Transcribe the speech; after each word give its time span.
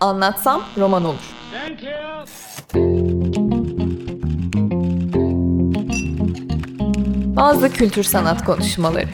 Anlatsam 0.00 0.62
roman 0.78 1.04
olur. 1.04 1.34
Bazı 7.36 7.72
kültür 7.72 8.02
sanat 8.02 8.44
konuşmaları. 8.44 9.08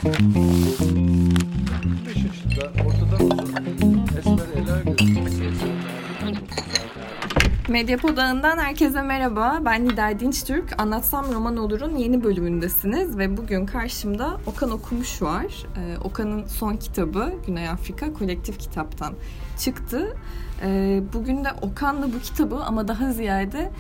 Medyapod 7.77 8.17
ağından 8.17 8.59
herkese 8.59 9.03
merhaba. 9.03 9.59
Ben 9.65 9.89
Nida 9.89 10.21
Dinçtürk. 10.21 10.81
Anlatsam 10.81 11.33
Roman 11.33 11.57
Olur'un 11.57 11.97
yeni 11.97 12.25
bölümündesiniz 12.25 13.19
ve 13.19 13.37
bugün 13.37 13.67
karşımda 13.67 14.41
Okan 14.47 14.71
Okumuş 14.71 15.23
var. 15.23 15.45
Ee, 15.77 15.99
Okan'ın 16.05 16.47
son 16.47 16.77
kitabı 16.77 17.33
Güney 17.47 17.69
Afrika 17.69 18.13
kolektif 18.13 18.59
kitaptan 18.59 19.15
çıktı. 19.59 20.17
Ee, 20.63 21.03
bugün 21.13 21.45
de 21.45 21.49
Okan'la 21.63 22.13
bu 22.13 22.19
kitabı 22.19 22.57
ama 22.57 22.89
daha 22.89 23.13
ziyade 23.13 23.71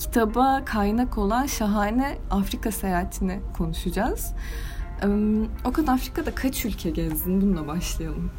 kitaba 0.00 0.62
kaynak 0.64 1.18
olan 1.18 1.46
şahane 1.46 2.18
Afrika 2.30 2.72
seyahatini 2.72 3.40
konuşacağız. 3.58 4.32
Ee, 5.02 5.06
Okan 5.64 5.86
Afrika'da 5.86 6.34
kaç 6.34 6.64
ülke 6.64 6.90
gezdin? 6.90 7.40
Bununla 7.40 7.66
başlayalım. 7.66 8.30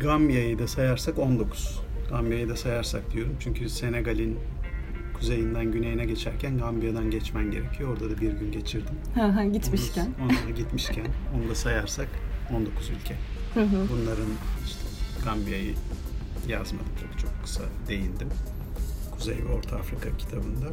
Gambiya'yı 0.00 0.58
da 0.58 0.68
sayarsak 0.68 1.18
19. 1.18 1.89
Gambiya'yı 2.10 2.48
da 2.48 2.56
sayarsak 2.56 3.12
diyorum. 3.12 3.36
Çünkü 3.40 3.68
Senegal'in 3.68 4.38
kuzeyinden 5.14 5.72
güneyine 5.72 6.04
geçerken 6.04 6.58
Gambiya'dan 6.58 7.10
geçmen 7.10 7.50
gerekiyor. 7.50 7.92
Orada 7.92 8.10
da 8.10 8.20
bir 8.20 8.32
gün 8.32 8.52
geçirdim. 8.52 8.94
gitmişken. 9.52 10.08
Onu, 10.24 10.32
onu 10.46 10.54
gitmişken 10.54 11.06
onu 11.36 11.48
da 11.50 11.54
sayarsak 11.54 12.08
19 12.56 12.90
ülke. 12.90 13.14
Bunların 13.92 14.30
işte 14.66 14.80
Gambiya'yı 15.24 15.74
yazmadım 16.48 16.86
tabii 17.00 17.20
çok 17.20 17.42
kısa 17.42 17.62
değindim. 17.88 18.28
Kuzey 19.10 19.36
ve 19.36 19.52
Orta 19.52 19.76
Afrika 19.76 20.16
kitabında. 20.16 20.66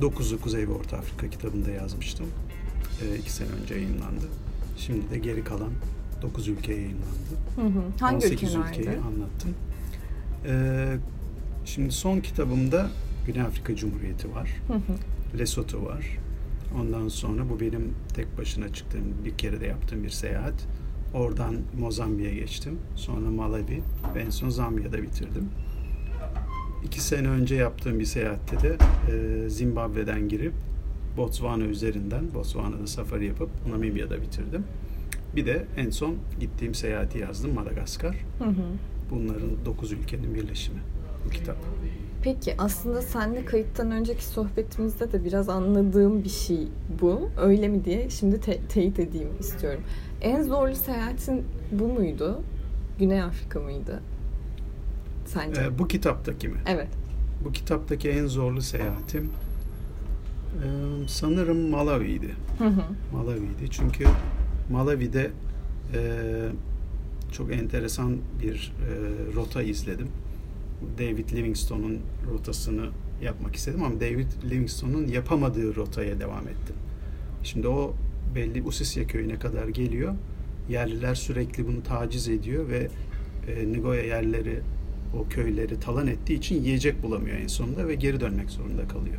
9'u 0.00 0.40
Kuzey 0.40 0.68
ve 0.68 0.72
Orta 0.72 0.96
Afrika 0.96 1.30
kitabında 1.30 1.70
yazmıştım. 1.70 2.26
E, 3.02 3.16
iki 3.16 3.32
sene 3.32 3.48
önce 3.62 3.74
yayınlandı. 3.74 4.26
Şimdi 4.76 5.10
de 5.10 5.18
geri 5.18 5.44
kalan 5.44 5.70
9 6.22 6.48
ülke 6.48 6.72
yayınlandı. 6.72 7.34
Hı 7.56 7.62
hı. 7.62 7.82
Hangi 8.00 8.16
18 8.26 8.54
ülkelerde? 8.54 8.70
ülkeyi 8.80 8.98
anlattım. 8.98 9.54
Ee, 10.46 10.96
şimdi 11.64 11.92
son 11.92 12.20
kitabımda 12.20 12.90
Güney 13.26 13.42
Afrika 13.42 13.76
Cumhuriyeti 13.76 14.34
var. 14.34 14.50
Hı 14.68 14.74
hı. 14.74 15.38
Lesotho 15.38 15.84
var. 15.84 16.18
Ondan 16.80 17.08
sonra 17.08 17.48
bu 17.50 17.60
benim 17.60 17.94
tek 18.14 18.38
başına 18.38 18.72
çıktığım 18.72 19.14
bir 19.24 19.34
kere 19.38 19.60
de 19.60 19.66
yaptığım 19.66 20.04
bir 20.04 20.10
seyahat. 20.10 20.54
Oradan 21.14 21.56
Mozambik'e 21.80 22.34
geçtim. 22.34 22.78
Sonra 22.94 23.30
Malawi 23.30 23.82
ve 24.14 24.20
en 24.20 24.30
son 24.30 24.48
Zambiya'da 24.48 25.02
bitirdim. 25.02 25.48
İki 26.84 27.00
sene 27.00 27.28
önce 27.28 27.54
yaptığım 27.54 27.98
bir 27.98 28.04
seyahatte 28.04 28.60
de 28.60 28.76
e, 29.12 29.48
Zimbabwe'den 29.48 30.28
girip 30.28 30.52
Botswana 31.16 31.64
üzerinden 31.64 32.34
Botswana'da 32.34 32.86
safari 32.86 33.26
yapıp 33.26 33.50
Namibya'da 33.70 34.22
bitirdim. 34.22 34.64
Bir 35.36 35.46
de 35.46 35.66
en 35.76 35.90
son 35.90 36.14
gittiğim 36.40 36.74
seyahati 36.74 37.18
yazdım 37.18 37.54
Madagaskar. 37.54 38.16
Hı 38.38 38.44
hı. 38.44 38.64
Bunların 39.10 39.50
9 39.64 39.92
ülkenin 39.92 40.34
birleşimi 40.34 40.78
bu 41.26 41.30
kitap. 41.30 41.56
Peki 42.22 42.54
aslında 42.58 43.02
seninle 43.02 43.44
kayıttan 43.44 43.90
önceki 43.90 44.24
sohbetimizde 44.24 45.12
de 45.12 45.24
biraz 45.24 45.48
anladığım 45.48 46.24
bir 46.24 46.28
şey 46.28 46.68
bu. 47.02 47.28
Öyle 47.40 47.68
mi 47.68 47.84
diye 47.84 48.10
şimdi 48.10 48.40
te- 48.40 48.60
teyit 48.68 48.98
edeyim 48.98 49.28
istiyorum. 49.40 49.80
En 50.20 50.42
zorlu 50.42 50.74
seyahatin 50.74 51.44
bu 51.72 51.88
muydu? 51.88 52.42
Güney 52.98 53.22
Afrika 53.22 53.60
mıydı? 53.60 54.00
Sence? 55.26 55.60
Ee, 55.62 55.78
bu 55.78 55.88
kitaptaki 55.88 56.48
mi? 56.48 56.58
Evet. 56.66 56.88
Bu 57.44 57.52
kitaptaki 57.52 58.08
en 58.10 58.26
zorlu 58.26 58.62
seyahatim 58.62 59.30
e, 60.54 60.66
sanırım 61.08 61.70
Malawi'ydi. 61.70 62.34
Hı 62.58 62.64
hı. 62.64 62.82
Malawi'ydi 63.12 63.70
çünkü 63.70 64.04
Malawi'de 64.70 65.30
e, 65.94 66.00
çok 67.32 67.52
enteresan 67.52 68.16
bir 68.42 68.72
e, 68.82 68.90
rota 69.34 69.62
izledim. 69.62 70.08
David 70.98 71.30
Livingstone'un 71.32 71.98
rotasını 72.32 72.86
yapmak 73.22 73.56
istedim 73.56 73.82
ama 73.82 74.00
David 74.00 74.26
Livingstone'un 74.50 75.08
yapamadığı 75.08 75.76
rotaya 75.76 76.20
devam 76.20 76.48
ettim. 76.48 76.76
Şimdi 77.42 77.68
o 77.68 77.94
belli 78.34 78.62
Usisya 78.62 79.06
köyüne 79.06 79.38
kadar 79.38 79.68
geliyor. 79.68 80.14
Yerliler 80.68 81.14
sürekli 81.14 81.66
bunu 81.66 81.82
taciz 81.82 82.28
ediyor 82.28 82.68
ve 82.68 82.88
e, 83.48 83.72
Nigoya 83.72 84.02
yerleri 84.04 84.60
o 85.18 85.28
köyleri 85.28 85.80
talan 85.80 86.06
ettiği 86.06 86.34
için 86.34 86.62
yiyecek 86.62 87.02
bulamıyor 87.02 87.36
en 87.36 87.46
sonunda 87.46 87.88
ve 87.88 87.94
geri 87.94 88.20
dönmek 88.20 88.50
zorunda 88.50 88.88
kalıyor. 88.88 89.16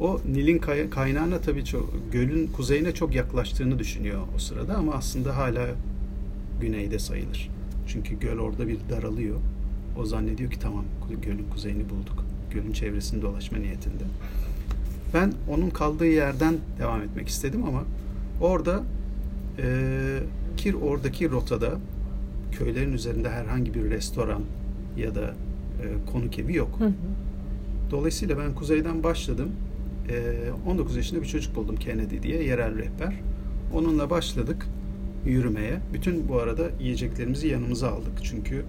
O 0.00 0.20
Nil'in 0.32 0.58
kay- 0.58 0.90
kaynağına 0.90 1.38
tabii 1.40 1.64
çok 1.64 2.12
gölün 2.12 2.46
kuzeyine 2.46 2.94
çok 2.94 3.14
yaklaştığını 3.14 3.78
düşünüyor 3.78 4.20
o 4.36 4.38
sırada 4.38 4.74
ama 4.76 4.92
aslında 4.94 5.36
hala 5.36 5.66
güneyde 6.60 6.98
sayılır. 6.98 7.50
Çünkü 7.86 8.18
göl 8.18 8.38
orada 8.38 8.68
bir 8.68 8.78
daralıyor. 8.90 9.36
O 9.98 10.04
zannediyor 10.04 10.50
ki 10.50 10.58
tamam 10.58 10.84
gölün 11.22 11.46
kuzeyini 11.50 11.90
bulduk. 11.90 12.24
Gölün 12.50 12.72
çevresini 12.72 13.22
dolaşma 13.22 13.58
niyetinde. 13.58 14.04
Ben 15.14 15.32
onun 15.48 15.70
kaldığı 15.70 16.06
yerden 16.06 16.56
devam 16.78 17.02
etmek 17.02 17.28
istedim 17.28 17.64
ama 17.64 17.84
orada 18.40 18.82
e, 19.58 19.66
ki 20.56 20.76
oradaki 20.76 21.30
rotada 21.30 21.78
köylerin 22.52 22.92
üzerinde 22.92 23.30
herhangi 23.30 23.74
bir 23.74 23.90
restoran 23.90 24.42
ya 24.96 25.14
da 25.14 25.34
e, 25.82 26.10
konuk 26.12 26.38
evi 26.38 26.56
yok. 26.56 26.70
Hı 26.78 26.84
hı. 26.84 26.92
Dolayısıyla 27.90 28.38
ben 28.38 28.54
kuzeyden 28.54 29.02
başladım. 29.02 29.52
Ee, 30.10 30.50
19 30.66 30.96
yaşında 30.96 31.22
bir 31.22 31.26
çocuk 31.26 31.56
buldum 31.56 31.76
Kennedy 31.76 32.22
diye 32.22 32.42
yerel 32.42 32.78
rehber. 32.78 33.14
Onunla 33.72 34.10
başladık 34.10 34.66
yürümeye. 35.26 35.80
Bütün 35.92 36.28
bu 36.28 36.38
arada 36.40 36.70
yiyeceklerimizi 36.80 37.48
yanımıza 37.48 37.88
aldık. 37.90 38.12
Çünkü 38.22 38.64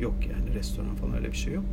yok 0.00 0.14
yani 0.30 0.54
restoran 0.58 0.96
falan 0.96 1.16
öyle 1.16 1.28
bir 1.32 1.36
şey 1.36 1.52
yok. 1.54 1.64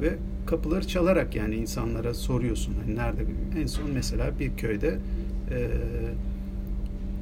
Ve 0.00 0.14
kapıları 0.46 0.86
çalarak 0.86 1.36
yani 1.36 1.54
insanlara 1.54 2.14
soruyorsun 2.14 2.74
hani 2.84 2.96
nerede 2.96 3.22
en 3.60 3.66
son 3.66 3.90
mesela 3.90 4.38
bir 4.38 4.56
köyde 4.56 4.98
e, 5.50 5.68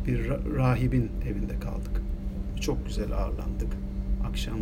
bir 0.06 0.18
ra- 0.18 0.56
rahibin 0.56 1.10
evinde 1.30 1.60
kaldık. 1.60 2.02
Çok 2.60 2.86
güzel 2.86 3.12
ağırlandık. 3.12 3.72
Akşam 4.28 4.58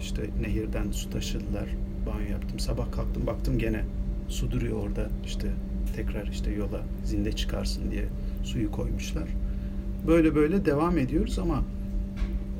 işte 0.00 0.22
nehirden 0.42 0.90
su 0.90 1.10
taşıdılar. 1.10 1.68
Banyo 2.06 2.30
yaptım. 2.30 2.58
Sabah 2.58 2.92
kalktım 2.92 3.26
baktım 3.26 3.58
gene 3.58 3.80
su 4.28 4.50
duruyor 4.50 4.76
orada. 4.82 5.08
İşte 5.26 5.48
tekrar 5.96 6.26
işte 6.26 6.50
yola 6.50 6.80
zinde 7.04 7.32
çıkarsın 7.32 7.90
diye 7.90 8.04
suyu 8.44 8.70
koymuşlar. 8.72 9.28
Böyle 10.06 10.34
böyle 10.34 10.64
devam 10.64 10.98
ediyoruz 10.98 11.38
ama 11.38 11.64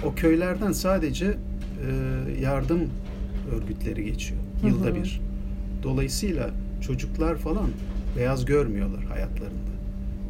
o 0.05 0.15
köylerden 0.15 0.73
sadece 0.73 1.27
e, 1.27 2.41
yardım 2.41 2.81
örgütleri 3.55 4.05
geçiyor. 4.05 4.41
Hı 4.63 4.67
Yılda 4.67 4.87
hı. 4.87 4.95
bir. 4.95 5.21
Dolayısıyla 5.83 6.51
çocuklar 6.81 7.37
falan 7.37 7.67
beyaz 8.17 8.45
görmüyorlar 8.45 9.05
hayatlarında. 9.05 9.77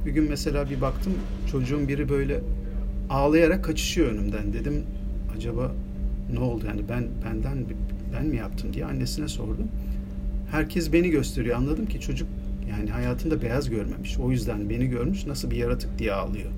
Bir 0.07 0.11
gün 0.11 0.29
mesela 0.31 0.71
bir 0.71 0.81
baktım 0.81 1.13
çocuğun 1.51 1.89
biri 1.89 2.09
böyle 2.09 2.41
ağlayarak 3.11 3.65
kaçışıyor 3.65 4.11
önümden. 4.11 4.53
Dedim 4.53 4.83
acaba 5.37 5.73
ne 6.33 6.39
oldu 6.39 6.65
yani 6.67 6.81
ben 6.89 7.05
benden 7.25 7.65
ben 8.13 8.27
mi 8.27 8.37
yaptım 8.37 8.73
diye 8.73 8.85
annesine 8.85 9.29
sordum. 9.29 9.69
Herkes 10.51 10.93
beni 10.93 11.11
gösteriyor. 11.11 11.57
Anladım 11.57 11.87
ki 11.87 12.01
çocuk 12.01 12.29
yani 12.71 12.91
hayatında 12.91 13.43
beyaz 13.43 13.71
görmemiş. 13.71 14.19
O 14.19 14.31
yüzden 14.31 14.71
beni 14.71 14.87
görmüş 14.87 15.27
nasıl 15.27 15.51
bir 15.51 15.57
yaratık 15.57 15.99
diye 15.99 16.13
ağlıyor. 16.13 16.51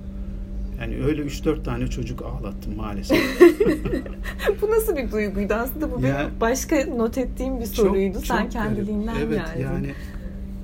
Yani 0.81 1.03
öyle 1.05 1.21
3-4 1.21 1.63
tane 1.63 1.87
çocuk 1.87 2.21
ağlattım 2.21 2.75
maalesef. 2.77 3.41
bu 4.61 4.71
nasıl 4.71 4.97
bir 4.97 5.11
duyguydu? 5.11 5.53
Aslında 5.53 5.91
bu 5.91 6.05
Ya- 6.05 6.19
benim 6.19 6.41
başka 6.41 6.85
not 6.85 7.17
ettiğim 7.17 7.59
bir 7.59 7.65
soruydu. 7.65 8.13
Çok- 8.13 8.25
Sen 8.25 8.43
çok 8.43 8.51
kendiliğinden 8.51 9.13
garip. 9.15 9.27
Evet 9.27 9.41
geldin. 9.57 9.63
yani 9.73 9.87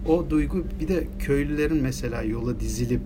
o 0.08 0.30
duygu 0.30 0.64
bir 0.82 0.88
de 0.88 1.08
köylülerin 1.20 1.82
mesela 1.82 2.22
yola 2.24 2.60
dizilip 2.60 3.02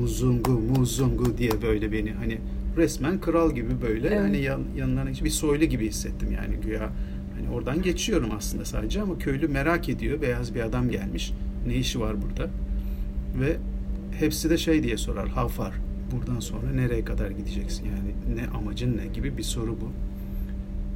muzungu 0.00 0.50
muzungu 0.50 1.38
diye 1.38 1.50
böyle 1.62 1.92
beni 1.92 2.12
hani 2.12 2.38
resmen 2.76 3.20
kral 3.20 3.54
gibi 3.54 3.70
böyle 3.82 4.08
Evet. 4.08 4.20
hani 4.20 4.38
yan, 4.42 4.60
yanlarına 4.76 5.10
bir 5.24 5.30
soylu 5.30 5.64
gibi 5.64 5.88
hissettim 5.88 6.28
yani 6.32 6.56
güya 6.64 6.90
hani 7.38 7.54
oradan 7.54 7.82
geçiyorum 7.82 8.30
aslında 8.36 8.64
sadece 8.64 9.02
ama 9.02 9.18
köylü 9.18 9.48
merak 9.48 9.88
ediyor 9.88 10.22
beyaz 10.22 10.54
bir 10.54 10.60
adam 10.60 10.90
gelmiş 10.90 11.32
ne 11.66 11.74
işi 11.74 12.00
var 12.00 12.14
burada 12.22 12.50
ve 13.40 13.56
hepsi 14.18 14.50
de 14.50 14.58
şey 14.58 14.82
diye 14.82 14.96
sorar 14.96 15.28
how 15.28 15.48
far 15.48 15.72
buradan 16.12 16.40
sonra 16.40 16.70
nereye 16.74 17.04
kadar 17.04 17.30
gideceksin 17.30 17.84
yani 17.84 18.38
ne 18.40 18.46
amacın 18.46 18.96
ne 18.96 19.06
gibi 19.06 19.38
bir 19.38 19.42
soru 19.42 19.70
bu. 19.80 19.90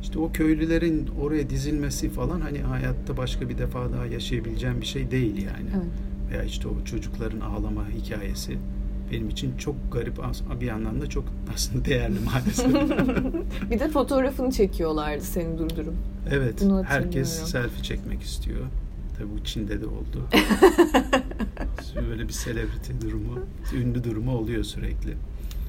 İşte 0.03 0.19
o 0.19 0.33
köylülerin 0.33 1.09
oraya 1.21 1.51
dizilmesi 1.51 2.09
falan 2.11 2.41
hani 2.41 2.59
hayatta 2.59 3.17
başka 3.17 3.49
bir 3.49 3.59
defa 3.59 3.93
daha 3.93 4.07
yaşayabileceğim 4.07 4.81
bir 4.81 4.87
şey 4.87 5.11
değil 5.11 5.37
yani. 5.37 5.71
Evet. 5.77 5.87
Veya 6.31 6.43
işte 6.43 6.69
o 6.69 6.85
çocukların 6.85 7.41
ağlama 7.41 7.89
hikayesi. 7.89 8.59
benim 9.13 9.29
için 9.29 9.57
çok 9.57 9.75
garip 9.93 10.19
bir 10.61 10.67
yandan 10.67 11.01
da 11.01 11.07
çok 11.07 11.25
aslında 11.55 11.85
değerli 11.85 12.19
maalesef. 12.21 12.75
bir 13.71 13.81
de 13.81 13.89
fotoğrafını 13.89 14.51
çekiyorlardı 14.51 15.25
seni 15.25 15.59
durdurup. 15.59 15.95
Evet. 16.31 16.65
Herkes 16.85 17.29
selfie 17.29 17.83
çekmek 17.83 18.23
istiyor. 18.23 18.61
Tabii 19.23 19.41
bu 19.41 19.45
Çin'de 19.45 19.81
de 19.81 19.87
oldu. 19.87 20.29
Böyle 22.09 22.29
bir 22.29 22.33
celebrity 22.33 22.93
durumu, 23.01 23.39
ünlü 23.75 24.05
durumu 24.05 24.37
oluyor 24.37 24.65
sürekli. 24.65 25.11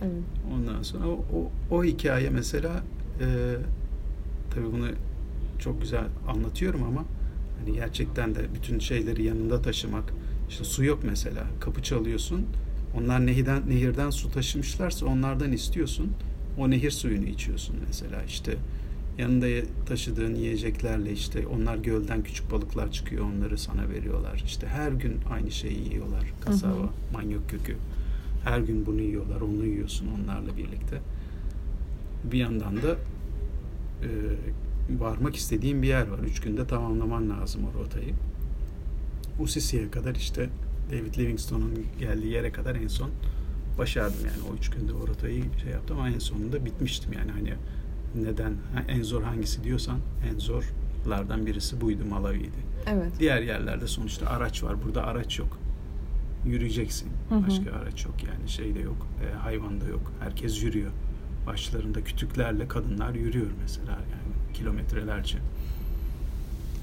Evet. 0.01 0.23
Ondan 0.53 0.83
sonra 0.83 1.07
o, 1.07 1.11
o, 1.11 1.51
o 1.75 1.83
hikaye 1.83 2.29
mesela 2.29 2.83
e, 3.19 3.25
tabii 4.55 4.71
bunu 4.71 4.87
çok 5.59 5.81
güzel 5.81 6.03
anlatıyorum 6.27 6.83
ama 6.83 7.05
hani 7.59 7.75
gerçekten 7.75 8.35
de 8.35 8.41
bütün 8.55 8.79
şeyleri 8.79 9.23
yanında 9.23 9.61
taşımak. 9.61 10.13
İşte 10.49 10.63
su 10.63 10.83
yok 10.83 10.99
mesela. 11.03 11.43
Kapı 11.59 11.83
çalıyorsun. 11.83 12.45
Onlar 12.97 13.25
nehirden 13.25 13.69
nehirden 13.69 14.09
su 14.09 14.31
taşımışlarsa 14.31 15.05
onlardan 15.05 15.51
istiyorsun. 15.51 16.11
O 16.57 16.69
nehir 16.69 16.91
suyunu 16.91 17.25
içiyorsun 17.25 17.75
mesela. 17.87 18.23
İşte 18.23 18.57
yanında 19.17 19.47
taşıdığın 19.85 20.35
yiyeceklerle 20.35 21.11
işte 21.11 21.47
onlar 21.47 21.75
gölden 21.75 22.23
küçük 22.23 22.51
balıklar 22.51 22.91
çıkıyor 22.91 23.25
onları 23.25 23.57
sana 23.57 23.89
veriyorlar. 23.89 24.43
İşte 24.45 24.67
her 24.67 24.91
gün 24.91 25.19
aynı 25.31 25.51
şeyi 25.51 25.89
yiyorlar. 25.89 26.33
Kasava, 26.45 26.73
hı 26.73 26.83
hı. 26.83 26.89
manyak 27.13 27.49
kökü. 27.49 27.77
Her 28.43 28.59
gün 28.59 28.85
bunu 28.85 29.01
yiyorlar, 29.01 29.41
onu 29.41 29.65
yiyorsun 29.65 30.07
onlarla 30.07 30.57
birlikte. 30.57 30.99
Bir 32.31 32.37
yandan 32.37 32.75
da 32.75 32.91
e, 34.01 34.09
varmak 34.99 35.35
istediğim 35.35 35.81
bir 35.81 35.87
yer 35.87 36.07
var. 36.07 36.19
Üç 36.19 36.41
günde 36.41 36.67
tamamlaman 36.67 37.29
lazım 37.29 37.61
o 37.65 37.79
rotayı. 37.79 38.13
Usisi'ye 39.39 39.91
kadar 39.91 40.15
işte 40.15 40.49
David 40.91 41.17
Livingstone'un 41.17 41.85
geldiği 41.99 42.31
yere 42.31 42.51
kadar 42.51 42.75
en 42.75 42.87
son 42.87 43.09
başardım 43.77 44.19
yani 44.25 44.49
o 44.51 44.55
üç 44.55 44.69
günde 44.69 44.93
o 44.93 45.07
rotayı 45.07 45.43
şey 45.63 45.71
yaptım 45.71 45.97
ama 45.97 46.09
en 46.09 46.19
sonunda 46.19 46.65
bitmiştim 46.65 47.13
yani 47.13 47.31
hani 47.31 47.53
neden 48.15 48.53
en 48.87 49.03
zor 49.03 49.23
hangisi 49.23 49.63
diyorsan 49.63 49.97
en 50.31 50.39
zorlardan 50.39 51.45
birisi 51.45 51.81
buydu 51.81 52.05
Malawi'ydi. 52.09 52.73
Evet. 52.87 53.11
Diğer 53.19 53.41
yerlerde 53.41 53.87
sonuçta 53.87 54.27
araç 54.27 54.63
var. 54.63 54.83
Burada 54.85 55.03
araç 55.03 55.39
yok. 55.39 55.57
Yürüyeceksin. 56.45 57.09
Hı 57.29 57.35
hı. 57.35 57.47
Başka 57.47 57.71
araç 57.71 58.05
yok 58.05 58.15
yani 58.23 58.49
şey 58.49 58.75
de 58.75 58.79
yok. 58.79 59.07
E, 59.23 59.35
hayvan 59.35 59.81
da 59.81 59.85
yok. 59.85 60.11
Herkes 60.19 60.63
yürüyor. 60.63 60.91
Başlarında 61.47 62.03
kütüklerle 62.03 62.67
kadınlar 62.67 63.13
yürüyor 63.13 63.47
mesela 63.61 63.91
yani 63.91 64.53
kilometrelerce. 64.53 65.37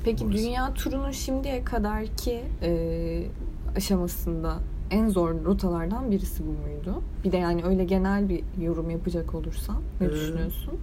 Peki 0.05 0.25
Orası. 0.25 0.38
dünya 0.38 0.75
turunun 0.75 1.11
şimdiye 1.11 1.65
kadarki 1.65 2.43
e, 2.62 3.23
aşamasında 3.76 4.59
en 4.91 5.09
zor 5.09 5.44
rotalardan 5.44 6.11
birisi 6.11 6.43
bu 6.47 6.69
muydu? 6.69 7.03
Bir 7.25 7.33
de 7.33 7.37
yani 7.37 7.65
öyle 7.65 7.85
genel 7.85 8.29
bir 8.29 8.43
yorum 8.61 8.91
yapacak 8.91 9.35
olursan 9.35 9.76
ne 10.00 10.06
ee, 10.06 10.11
düşünüyorsun? 10.11 10.79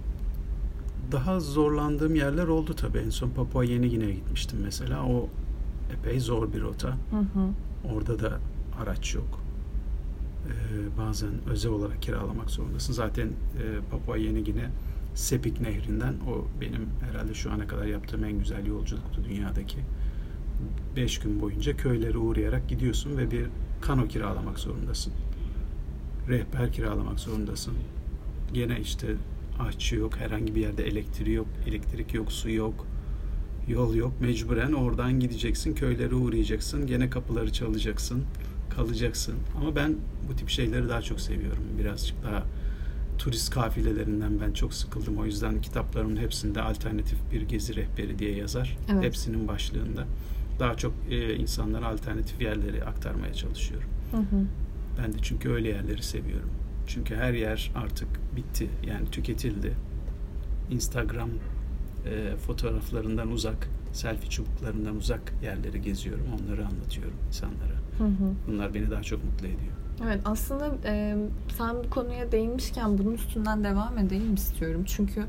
Daha 1.12 1.40
zorlandığım 1.40 2.14
yerler 2.14 2.46
oldu 2.46 2.74
tabii. 2.74 2.98
En 2.98 3.10
son 3.10 3.30
Papua 3.30 3.64
Yeni 3.64 3.90
Gine'ye 3.90 4.14
gitmiştim 4.14 4.58
mesela. 4.62 5.06
O 5.06 5.28
epey 5.98 6.20
zor 6.20 6.52
bir 6.52 6.60
rota. 6.60 6.88
Hı 6.88 7.18
hı. 7.18 7.50
Orada 7.94 8.20
da 8.20 8.38
araç 8.82 9.14
yok. 9.14 9.40
Ee, 10.46 10.98
bazen 10.98 11.30
özel 11.50 11.72
olarak 11.72 12.02
kiralamak 12.02 12.50
zorundasın. 12.50 12.92
Zaten 12.92 13.26
e, 13.26 13.62
Papua 13.90 14.16
Yeni 14.16 14.44
Gine 14.44 14.70
Sepik 15.14 15.60
Nehri'nden 15.60 16.14
o 16.28 16.44
benim 16.60 16.88
herhalde 17.10 17.34
şu 17.34 17.52
ana 17.52 17.66
kadar 17.66 17.84
yaptığım 17.84 18.24
en 18.24 18.38
güzel 18.38 18.66
yolculuktu 18.66 19.24
dünyadaki. 19.24 19.78
Beş 20.96 21.18
gün 21.18 21.40
boyunca 21.40 21.76
köylere 21.76 22.18
uğrayarak 22.18 22.68
gidiyorsun 22.68 23.18
ve 23.18 23.30
bir 23.30 23.46
kano 23.80 24.08
kiralamak 24.08 24.58
zorundasın. 24.58 25.12
Rehber 26.28 26.72
kiralamak 26.72 27.20
zorundasın. 27.20 27.74
Gene 28.52 28.80
işte 28.80 29.16
aşçı 29.60 29.96
yok, 29.96 30.16
herhangi 30.16 30.54
bir 30.54 30.60
yerde 30.60 30.86
elektriği 30.86 31.34
yok, 31.34 31.46
elektrik 31.66 32.14
yok, 32.14 32.32
su 32.32 32.50
yok, 32.50 32.86
yol 33.68 33.94
yok. 33.94 34.12
Mecburen 34.20 34.72
oradan 34.72 35.20
gideceksin, 35.20 35.74
köylere 35.74 36.14
uğrayacaksın, 36.14 36.86
gene 36.86 37.10
kapıları 37.10 37.52
çalacaksın, 37.52 38.24
kalacaksın. 38.70 39.34
Ama 39.56 39.76
ben 39.76 39.96
bu 40.28 40.36
tip 40.36 40.48
şeyleri 40.48 40.88
daha 40.88 41.02
çok 41.02 41.20
seviyorum. 41.20 41.62
Birazcık 41.78 42.22
daha 42.22 42.44
turist 43.18 43.50
kafilelerinden 43.50 44.40
ben 44.40 44.52
çok 44.52 44.74
sıkıldım. 44.74 45.18
O 45.18 45.24
yüzden 45.24 45.60
kitaplarımın 45.60 46.16
hepsinde 46.16 46.62
alternatif 46.62 47.18
bir 47.32 47.42
gezi 47.42 47.76
rehberi 47.76 48.18
diye 48.18 48.36
yazar. 48.36 48.78
Evet. 48.92 49.04
Hepsinin 49.04 49.48
başlığında. 49.48 50.06
Daha 50.60 50.74
çok 50.76 50.92
e, 51.10 51.34
insanlara 51.34 51.86
alternatif 51.86 52.40
yerleri 52.40 52.84
aktarmaya 52.84 53.34
çalışıyorum. 53.34 53.88
Hı 54.10 54.16
hı. 54.16 54.44
Ben 55.02 55.12
de 55.12 55.16
çünkü 55.22 55.50
öyle 55.50 55.68
yerleri 55.68 56.02
seviyorum. 56.02 56.50
Çünkü 56.88 57.16
her 57.16 57.32
yer 57.32 57.72
artık 57.74 58.08
bitti. 58.36 58.70
Yani 58.86 59.10
tüketildi. 59.10 59.74
Instagram 60.70 61.30
e, 62.06 62.36
fotoğraflarından 62.36 63.30
uzak, 63.30 63.68
selfie 63.92 64.30
çubuklarından 64.30 64.96
uzak 64.96 65.32
yerleri 65.42 65.82
geziyorum. 65.82 66.26
Onları 66.26 66.66
anlatıyorum 66.66 67.16
insanlara. 67.28 67.78
Hı 67.98 68.04
hı. 68.04 68.32
Bunlar 68.48 68.74
beni 68.74 68.90
daha 68.90 69.02
çok 69.02 69.24
mutlu 69.24 69.46
ediyor. 69.46 69.72
Evet 70.04 70.20
aslında 70.24 70.74
e, 70.84 71.16
sen 71.58 71.76
bu 71.84 71.90
konuya 71.90 72.32
değinmişken 72.32 72.98
bunun 72.98 73.12
üstünden 73.12 73.64
devam 73.64 73.98
edelim 73.98 74.34
istiyorum. 74.34 74.84
Çünkü 74.86 75.24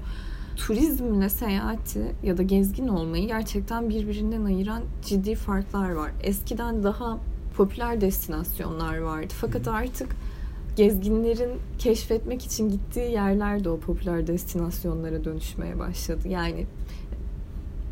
turizmle 0.56 1.30
seyahati 1.30 2.16
ya 2.24 2.38
da 2.38 2.44
gezgin 2.44 2.88
olmayı 2.88 3.28
gerçekten 3.28 3.90
birbirinden 3.90 4.46
ayıran 4.46 4.82
ciddi 5.06 5.36
farklar 5.36 5.92
var. 5.92 6.12
Eskiden 6.24 6.84
daha 6.84 7.20
popüler 7.58 8.02
destinasyonlar 8.02 8.98
vardı. 8.98 9.34
Fakat 9.42 9.68
artık 9.68 10.16
gezginlerin 10.80 11.50
keşfetmek 11.80 12.46
için 12.46 12.70
gittiği 12.70 13.12
yerler 13.12 13.64
de 13.64 13.70
o 13.70 13.80
popüler 13.80 14.28
destinasyonlara 14.28 15.24
dönüşmeye 15.24 15.80
başladı. 15.80 16.28
Yani 16.28 16.66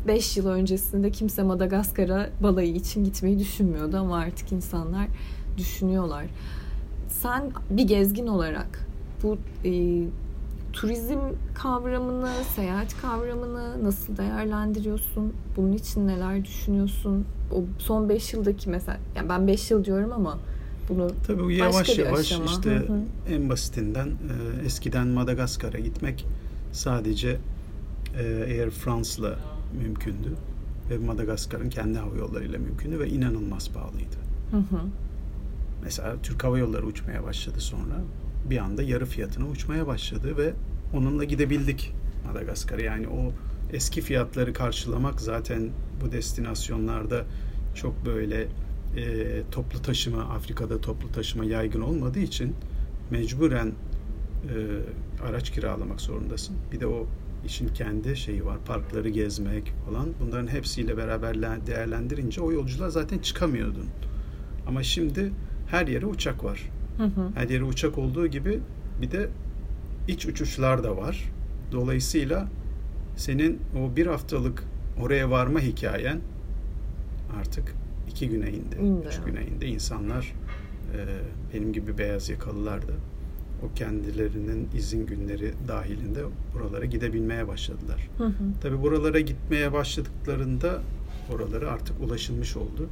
5 0.06 0.36
yıl 0.36 0.46
öncesinde 0.46 1.10
kimse 1.10 1.42
Madagaskar'a 1.42 2.30
balayı 2.42 2.74
için 2.74 3.04
gitmeyi 3.04 3.38
düşünmüyordu 3.38 3.96
ama 3.96 4.16
artık 4.16 4.52
insanlar 4.52 5.06
düşünüyorlar. 5.56 6.26
Sen 7.08 7.50
bir 7.70 7.86
gezgin 7.86 8.26
olarak 8.26 8.86
bu 9.22 9.38
e, 9.64 10.02
turizm 10.72 11.18
kavramını, 11.54 12.30
seyahat 12.56 13.00
kavramını 13.02 13.84
nasıl 13.84 14.16
değerlendiriyorsun? 14.16 15.32
Bunun 15.56 15.72
için 15.72 16.08
neler 16.08 16.44
düşünüyorsun? 16.44 17.26
O 17.52 17.62
son 17.78 18.08
5 18.08 18.32
yıldaki 18.32 18.70
mesela, 18.70 18.98
yani 19.16 19.28
ben 19.28 19.46
5 19.46 19.70
yıl 19.70 19.84
diyorum 19.84 20.12
ama 20.12 20.38
bunu 20.88 21.10
Tabii 21.26 21.42
bu 21.42 21.50
yavaş 21.50 21.98
yavaş 21.98 22.20
aşama. 22.20 22.44
işte 22.44 22.70
hı 22.70 22.92
hı. 22.92 23.00
en 23.30 23.48
basitinden 23.48 24.06
e, 24.08 24.64
eskiden 24.66 25.06
Madagaskar'a 25.06 25.78
gitmek 25.78 26.26
sadece 26.72 27.36
e, 28.18 28.42
Air 28.42 28.70
France'la 28.70 29.38
mümkündü 29.82 30.32
ve 30.90 30.98
Madagaskar'ın 30.98 31.70
kendi 31.70 31.98
hava 31.98 32.16
yollarıyla 32.16 32.58
mümkündü 32.58 32.98
ve 32.98 33.08
inanılmaz 33.08 33.70
pahalıydı. 33.70 34.16
Hı 34.50 34.56
hı. 34.56 34.80
Mesela 35.82 36.16
Türk 36.22 36.44
Hava 36.44 36.58
Yolları 36.58 36.86
uçmaya 36.86 37.24
başladı 37.24 37.60
sonra 37.60 37.94
bir 38.50 38.58
anda 38.58 38.82
yarı 38.82 39.06
fiyatına 39.06 39.48
uçmaya 39.48 39.86
başladı 39.86 40.36
ve 40.36 40.52
onunla 40.94 41.24
gidebildik 41.24 41.92
Madagaskar'a. 42.26 42.82
Yani 42.82 43.08
o 43.08 43.32
eski 43.72 44.00
fiyatları 44.00 44.52
karşılamak 44.52 45.20
zaten 45.20 45.70
bu 46.04 46.12
destinasyonlarda 46.12 47.24
çok 47.74 48.06
böyle 48.06 48.48
e, 48.98 49.42
toplu 49.50 49.82
taşıma 49.82 50.22
Afrika'da 50.22 50.80
toplu 50.80 51.12
taşıma 51.12 51.44
yaygın 51.44 51.80
olmadığı 51.80 52.18
için 52.18 52.54
mecburen 53.10 53.66
e, 53.68 54.54
araç 55.22 55.50
kiralamak 55.50 56.00
zorundasın. 56.00 56.56
Bir 56.72 56.80
de 56.80 56.86
o 56.86 57.06
işin 57.46 57.68
kendi 57.68 58.16
şeyi 58.16 58.44
var. 58.44 58.58
Parkları 58.66 59.08
gezmek 59.08 59.72
falan. 59.86 60.08
Bunların 60.20 60.46
hepsiyle 60.46 60.96
beraber 60.96 61.66
değerlendirince 61.66 62.40
o 62.40 62.52
yolculuğa 62.52 62.90
zaten 62.90 63.18
çıkamıyordun. 63.18 63.86
Ama 64.66 64.82
şimdi 64.82 65.32
her 65.70 65.86
yere 65.86 66.06
uçak 66.06 66.44
var. 66.44 66.70
Hı 66.96 67.04
hı. 67.04 67.30
Her 67.34 67.48
yere 67.48 67.64
uçak 67.64 67.98
olduğu 67.98 68.26
gibi 68.26 68.60
bir 69.02 69.10
de 69.10 69.28
iç 70.08 70.26
uçuşlar 70.26 70.84
da 70.84 70.96
var. 70.96 71.32
Dolayısıyla 71.72 72.48
senin 73.16 73.60
o 73.78 73.96
bir 73.96 74.06
haftalık 74.06 74.64
oraya 75.02 75.30
varma 75.30 75.60
hikayen 75.60 76.20
artık 77.40 77.74
iki 78.08 78.28
güne 78.28 78.50
indi, 78.50 78.76
indi. 78.82 79.06
üç 79.08 79.20
güne 79.26 79.46
indi. 79.46 79.66
İnsanlar 79.66 80.34
e, 80.94 80.98
benim 81.54 81.72
gibi 81.72 81.98
beyaz 81.98 82.28
yakalılar 82.28 82.82
da 82.82 82.92
o 83.62 83.74
kendilerinin 83.74 84.68
izin 84.76 85.06
günleri 85.06 85.52
dahilinde 85.68 86.20
buralara 86.54 86.84
gidebilmeye 86.84 87.48
başladılar. 87.48 88.08
Hı 88.18 88.24
hı. 88.24 88.32
Tabii 88.60 88.82
buralara 88.82 89.20
gitmeye 89.20 89.72
başladıklarında 89.72 90.82
oralara 91.34 91.70
artık 91.70 92.00
ulaşılmış 92.00 92.56
oldu. 92.56 92.88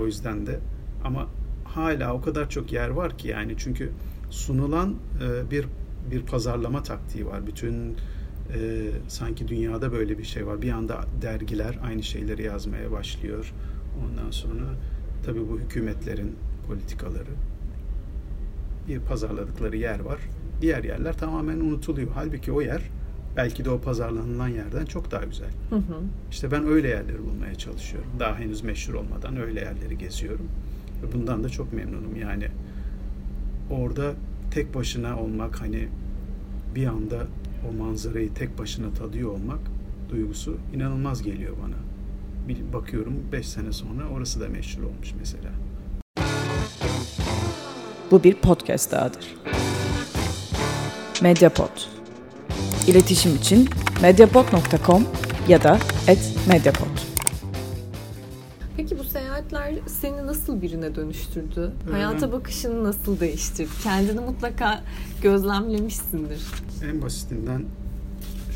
O 0.00 0.06
yüzden 0.06 0.46
de 0.46 0.58
ama 1.04 1.28
hala 1.64 2.14
o 2.14 2.20
kadar 2.20 2.50
çok 2.50 2.72
yer 2.72 2.88
var 2.88 3.18
ki 3.18 3.28
yani 3.28 3.54
çünkü 3.58 3.90
sunulan 4.30 4.94
e, 5.22 5.50
bir 5.50 5.66
bir 6.10 6.22
pazarlama 6.22 6.82
taktiği 6.82 7.26
var. 7.26 7.46
Bütün 7.46 7.96
e, 8.54 8.90
sanki 9.08 9.48
dünyada 9.48 9.92
böyle 9.92 10.18
bir 10.18 10.24
şey 10.24 10.46
var. 10.46 10.62
Bir 10.62 10.70
anda 10.70 11.04
dergiler 11.22 11.78
aynı 11.84 12.02
şeyleri 12.02 12.42
yazmaya 12.42 12.92
başlıyor. 12.92 13.52
Ondan 14.04 14.30
sonra 14.30 14.64
tabii 15.26 15.48
bu 15.50 15.58
hükümetlerin 15.58 16.36
politikaları 16.66 17.30
bir 18.88 19.00
pazarladıkları 19.00 19.76
yer 19.76 20.00
var. 20.00 20.18
Diğer 20.60 20.84
yerler 20.84 21.18
tamamen 21.18 21.60
unutuluyor. 21.60 22.08
Halbuki 22.14 22.52
o 22.52 22.62
yer 22.62 22.82
belki 23.36 23.64
de 23.64 23.70
o 23.70 23.80
pazarlanılan 23.80 24.48
yerden 24.48 24.84
çok 24.84 25.10
daha 25.10 25.24
güzel. 25.24 25.50
Hı 25.70 25.76
hı. 25.76 25.96
İşte 26.30 26.50
ben 26.50 26.66
öyle 26.66 26.88
yerleri 26.88 27.18
bulmaya 27.24 27.54
çalışıyorum. 27.54 28.10
Daha 28.18 28.38
henüz 28.38 28.62
meşhur 28.62 28.94
olmadan 28.94 29.36
öyle 29.36 29.60
yerleri 29.60 29.98
geziyorum. 29.98 30.48
Ve 31.02 31.12
bundan 31.12 31.44
da 31.44 31.48
çok 31.48 31.72
memnunum. 31.72 32.16
Yani 32.16 32.48
orada 33.70 34.12
tek 34.50 34.74
başına 34.74 35.20
olmak 35.20 35.60
hani 35.60 35.88
bir 36.74 36.86
anda 36.86 37.26
o 37.70 37.72
manzarayı 37.72 38.34
tek 38.34 38.58
başına 38.58 38.92
tadıyor 38.92 39.30
olmak 39.30 39.60
duygusu 40.10 40.56
inanılmaz 40.74 41.22
geliyor 41.22 41.56
bana. 41.64 41.76
Bir 42.48 42.72
bakıyorum 42.72 43.14
5 43.32 43.48
sene 43.48 43.72
sonra 43.72 44.08
orası 44.08 44.40
da 44.40 44.48
meşhur 44.48 44.82
olmuş 44.82 45.12
mesela. 45.18 45.50
Bu 48.10 48.24
bir 48.24 48.34
podcast 48.34 48.92
dahadır. 48.92 49.34
Mediapod. 51.22 51.70
İletişim 52.86 53.36
için 53.36 53.68
mediapod.com 54.02 55.04
ya 55.48 55.62
da 55.62 55.78
@mediapod. 56.48 56.86
Peki 58.76 58.98
bu 58.98 59.04
seyahatler 59.04 59.74
seni 59.86 60.26
nasıl 60.26 60.62
birine 60.62 60.94
dönüştürdü? 60.94 61.72
Ee, 61.88 61.92
Hayata 61.92 62.32
bakışını 62.32 62.84
nasıl 62.84 63.20
değiştirdi? 63.20 63.70
Kendini 63.82 64.20
mutlaka 64.20 64.84
gözlemlemişsindir. 65.22 66.40
En 66.90 67.02
basitinden 67.02 67.64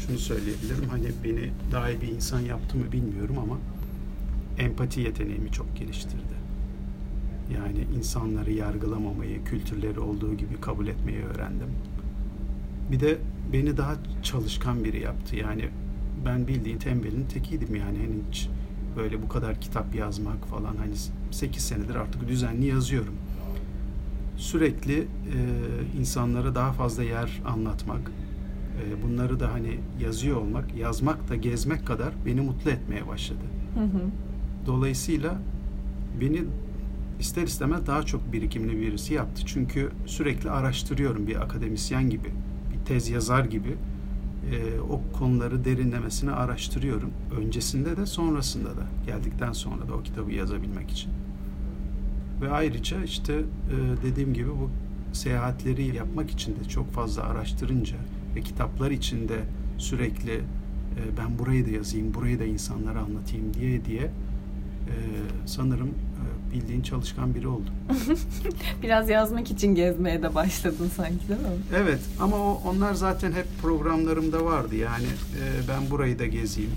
şunu 0.06 0.18
söyleyebilirim. 0.18 0.88
Hani 0.90 1.06
beni 1.24 1.50
daha 1.72 1.90
iyi 1.90 2.00
bir 2.00 2.08
insan 2.08 2.40
yaptı 2.40 2.76
mı 2.76 2.92
bilmiyorum 2.92 3.36
ama 3.38 3.58
empati 4.58 5.00
yeteneğimi 5.00 5.52
çok 5.52 5.76
geliştirdi. 5.76 6.36
Yani 7.54 7.86
insanları 7.96 8.52
yargılamamayı, 8.52 9.44
kültürleri 9.44 10.00
olduğu 10.00 10.34
gibi 10.34 10.60
kabul 10.60 10.86
etmeyi 10.86 11.24
öğrendim. 11.24 11.68
Bir 12.90 13.00
de 13.00 13.18
beni 13.52 13.76
daha 13.76 13.94
çalışkan 14.22 14.84
biri 14.84 15.00
yaptı. 15.00 15.36
Yani 15.36 15.68
ben 16.24 16.46
bildiğin 16.46 16.78
tembelin 16.78 17.24
tekiydim 17.24 17.74
yani. 17.74 17.98
Hani 17.98 18.14
hiç 18.30 18.48
böyle 18.96 19.22
bu 19.22 19.28
kadar 19.28 19.60
kitap 19.60 19.94
yazmak 19.94 20.46
falan 20.46 20.76
hani 20.76 20.94
8 21.30 21.62
senedir 21.62 21.94
artık 21.94 22.28
düzenli 22.28 22.66
yazıyorum. 22.66 23.14
Sürekli 24.36 24.98
e, 24.98 25.06
insanlara 25.98 26.54
daha 26.54 26.72
fazla 26.72 27.02
yer 27.02 27.42
anlatmak, 27.46 28.10
e, 28.82 29.02
bunları 29.02 29.40
da 29.40 29.52
hani 29.52 29.78
yazıyor 30.00 30.36
olmak, 30.36 30.76
yazmak 30.76 31.28
da 31.28 31.36
gezmek 31.36 31.86
kadar 31.86 32.12
beni 32.26 32.40
mutlu 32.40 32.70
etmeye 32.70 33.06
başladı. 33.06 33.44
Hı 33.74 33.84
hı. 33.84 34.02
Dolayısıyla 34.66 35.38
beni 36.20 36.44
ister 37.20 37.42
istemez 37.42 37.86
daha 37.86 38.02
çok 38.02 38.32
birikimli 38.32 38.80
birisi 38.80 39.14
yaptı. 39.14 39.42
Çünkü 39.46 39.90
sürekli 40.06 40.50
araştırıyorum 40.50 41.26
bir 41.26 41.42
akademisyen 41.42 42.10
gibi, 42.10 42.28
bir 42.72 42.84
tez 42.84 43.08
yazar 43.08 43.44
gibi 43.44 43.76
e, 44.52 44.80
o 44.80 45.18
konuları 45.18 45.64
derinlemesine 45.64 46.30
araştırıyorum. 46.30 47.10
Öncesinde 47.40 47.96
de 47.96 48.06
sonrasında 48.06 48.68
da 48.68 48.86
geldikten 49.06 49.52
sonra 49.52 49.88
da 49.88 49.94
o 49.94 50.02
kitabı 50.02 50.32
yazabilmek 50.32 50.90
için. 50.90 51.10
Ve 52.40 52.50
ayrıca 52.50 53.04
işte 53.04 53.32
e, 53.34 54.06
dediğim 54.06 54.34
gibi 54.34 54.50
bu 54.50 54.70
seyahatleri 55.12 55.96
yapmak 55.96 56.30
için 56.30 56.52
de 56.52 56.68
çok 56.68 56.92
fazla 56.92 57.22
araştırınca 57.22 57.96
ve 58.36 58.40
kitaplar 58.40 58.90
içinde 58.90 59.40
sürekli 59.78 60.32
e, 60.32 60.42
ben 61.18 61.38
burayı 61.38 61.66
da 61.66 61.70
yazayım, 61.70 62.14
burayı 62.14 62.38
da 62.38 62.44
insanlara 62.44 63.00
anlatayım 63.00 63.54
diye 63.54 63.84
diye 63.84 64.10
sanırım 65.46 65.88
e, 65.88 66.54
bildiğin 66.54 66.82
çalışkan 66.82 67.34
biri 67.34 67.48
oldum. 67.48 67.74
Biraz 68.82 69.08
yazmak 69.08 69.50
için 69.50 69.74
gezmeye 69.74 70.22
de 70.22 70.34
başladın 70.34 70.90
sanki 70.96 71.28
değil 71.28 71.40
mi? 71.40 71.46
Evet 71.76 72.00
ama 72.20 72.36
o, 72.36 72.62
onlar 72.66 72.94
zaten 72.94 73.32
hep 73.32 73.46
programlarımda 73.62 74.44
vardı. 74.44 74.76
Yani 74.76 75.06
e, 75.06 75.68
ben 75.68 75.90
burayı 75.90 76.18
da 76.18 76.26
gezeyim, 76.26 76.72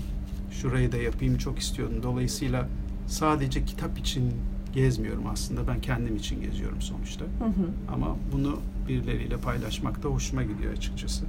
şurayı 0.50 0.92
da 0.92 0.96
yapayım 0.96 1.38
çok 1.38 1.58
istiyordum. 1.58 2.02
Dolayısıyla 2.02 2.68
sadece 3.06 3.64
kitap 3.64 3.98
için 3.98 4.32
gezmiyorum 4.74 5.26
aslında. 5.26 5.68
Ben 5.68 5.80
kendim 5.80 6.16
için 6.16 6.42
geziyorum 6.42 6.82
sonuçta. 6.82 7.24
Hı 7.24 7.44
hı. 7.44 7.94
Ama 7.94 8.16
bunu 8.32 8.60
birileriyle 8.88 9.36
paylaşmak 9.36 10.02
da 10.02 10.08
hoşuma 10.08 10.42
gidiyor 10.42 10.72
açıkçası. 10.72 11.24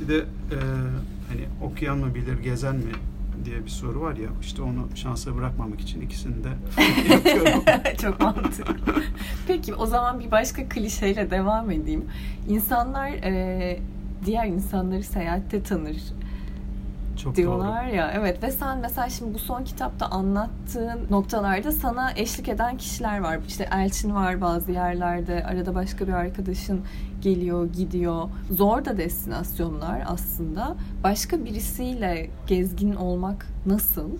Bir 0.00 0.08
de 0.08 0.16
e, 0.16 0.58
hani 1.28 1.44
okuyan 1.62 1.98
mı 1.98 2.14
bilir, 2.14 2.38
gezen 2.38 2.76
mi 2.76 2.92
diye 3.44 3.64
bir 3.64 3.70
soru 3.70 4.00
var 4.00 4.16
ya 4.16 4.28
işte 4.40 4.62
onu 4.62 4.88
şansa 4.94 5.36
bırakmamak 5.36 5.80
için 5.80 6.00
ikisini 6.00 6.44
de 6.44 6.48
yapıyorum. 7.12 7.62
Çok 8.02 8.20
mantıklı. 8.20 9.02
Peki 9.46 9.74
o 9.74 9.86
zaman 9.86 10.20
bir 10.20 10.30
başka 10.30 10.68
klişeyle 10.68 11.30
devam 11.30 11.70
edeyim. 11.70 12.04
İnsanlar 12.48 13.08
e, 13.08 13.80
diğer 14.26 14.46
insanları 14.46 15.02
seyahatte 15.02 15.62
tanır 15.62 15.96
çok 17.18 17.36
diyorlar 17.36 17.86
doğru. 17.86 17.94
ya. 17.96 18.12
Evet 18.14 18.42
ve 18.42 18.50
sen 18.50 18.78
mesela 18.78 19.08
şimdi 19.08 19.34
bu 19.34 19.38
son 19.38 19.64
kitapta 19.64 20.06
anlattığın 20.06 21.00
noktalarda 21.10 21.72
sana 21.72 22.12
eşlik 22.16 22.48
eden 22.48 22.76
kişiler 22.76 23.18
var. 23.20 23.38
İşte 23.48 23.68
Elçin 23.72 24.14
var 24.14 24.40
bazı 24.40 24.72
yerlerde. 24.72 25.44
Arada 25.44 25.74
başka 25.74 26.06
bir 26.06 26.12
arkadaşın 26.12 26.80
geliyor, 27.20 27.72
gidiyor. 27.72 28.28
Zor 28.50 28.84
da 28.84 28.98
destinasyonlar 28.98 30.02
aslında. 30.06 30.76
Başka 31.04 31.44
birisiyle 31.44 32.30
gezgin 32.46 32.94
olmak 32.94 33.46
nasıl? 33.66 34.10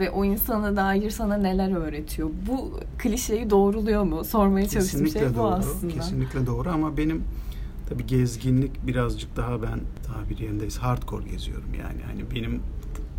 Ve 0.00 0.10
o 0.10 0.24
insana 0.24 0.76
dair 0.76 1.10
sana 1.10 1.36
neler 1.36 1.76
öğretiyor? 1.76 2.30
Bu 2.48 2.80
klişeyi 2.98 3.50
doğruluyor 3.50 4.02
mu? 4.02 4.24
Sormaya 4.24 4.68
çalıştığım 4.68 5.08
şey 5.08 5.30
bu 5.30 5.36
doğru, 5.36 5.46
aslında. 5.46 5.92
Kesinlikle 5.92 6.46
doğru 6.46 6.70
ama 6.70 6.96
benim 6.96 7.24
Tabi 7.88 8.06
gezginlik 8.06 8.86
birazcık 8.86 9.36
daha 9.36 9.62
ben 9.62 9.80
bir 10.30 10.38
yerindeyiz 10.38 10.78
hardcore 10.78 11.28
geziyorum 11.28 11.74
yani. 11.74 12.02
Hani 12.06 12.30
benim 12.34 12.60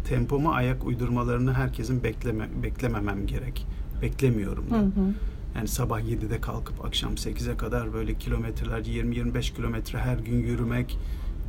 tempoma 0.07 0.53
ayak 0.53 0.85
uydurmalarını 0.85 1.53
herkesin 1.53 2.03
bekleme, 2.03 2.49
beklememem 2.63 3.27
gerek. 3.27 3.67
Beklemiyorum 4.01 4.69
da. 4.69 4.77
Hı 4.77 4.81
hı. 4.81 5.13
Yani 5.55 5.67
sabah 5.67 6.01
7'de 6.01 6.41
kalkıp 6.41 6.85
akşam 6.85 7.13
8'e 7.13 7.57
kadar 7.57 7.93
böyle 7.93 8.13
kilometreler 8.13 8.79
20-25 8.79 9.55
kilometre 9.55 9.97
her 9.99 10.19
gün 10.19 10.37
yürümek, 10.37 10.97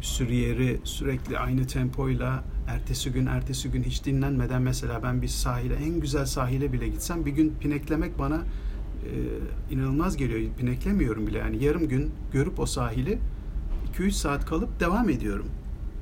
bir 0.00 0.04
sürü 0.06 0.32
yeri 0.32 0.80
sürekli 0.84 1.38
aynı 1.38 1.66
tempoyla 1.66 2.44
ertesi 2.68 3.12
gün 3.12 3.26
ertesi 3.26 3.70
gün 3.70 3.82
hiç 3.82 4.04
dinlenmeden 4.04 4.62
mesela 4.62 5.02
ben 5.02 5.22
bir 5.22 5.28
sahile 5.28 5.74
en 5.74 6.00
güzel 6.00 6.26
sahile 6.26 6.72
bile 6.72 6.88
gitsem 6.88 7.26
bir 7.26 7.32
gün 7.32 7.54
pineklemek 7.60 8.18
bana 8.18 8.40
e, 9.04 9.74
inanılmaz 9.74 10.16
geliyor. 10.16 10.40
Pineklemiyorum 10.58 11.26
bile 11.26 11.38
yani 11.38 11.64
yarım 11.64 11.88
gün 11.88 12.10
görüp 12.32 12.60
o 12.60 12.66
sahili 12.66 13.18
2-3 13.98 14.10
saat 14.10 14.46
kalıp 14.46 14.80
devam 14.80 15.08
ediyorum. 15.08 15.46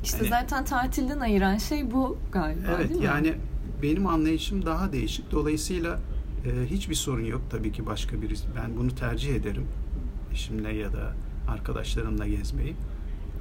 İşte 0.04 0.16
yani, 0.16 0.28
zaten 0.28 0.64
tatilden 0.64 1.20
ayıran 1.20 1.56
şey 1.58 1.90
bu 1.90 2.18
galiba 2.32 2.66
evet, 2.76 2.88
değil 2.88 3.00
mi? 3.00 3.06
yani 3.06 3.34
benim 3.82 4.06
anlayışım 4.06 4.66
daha 4.66 4.92
değişik. 4.92 5.32
Dolayısıyla 5.32 6.00
e, 6.46 6.66
hiçbir 6.66 6.94
sorun 6.94 7.24
yok 7.24 7.40
tabii 7.50 7.72
ki 7.72 7.86
başka 7.86 8.22
birisi. 8.22 8.44
Ben 8.56 8.76
bunu 8.76 8.94
tercih 8.94 9.34
ederim. 9.34 9.66
Eşimle 10.32 10.74
ya 10.74 10.92
da 10.92 11.14
arkadaşlarımla 11.48 12.26
gezmeyi. 12.26 12.76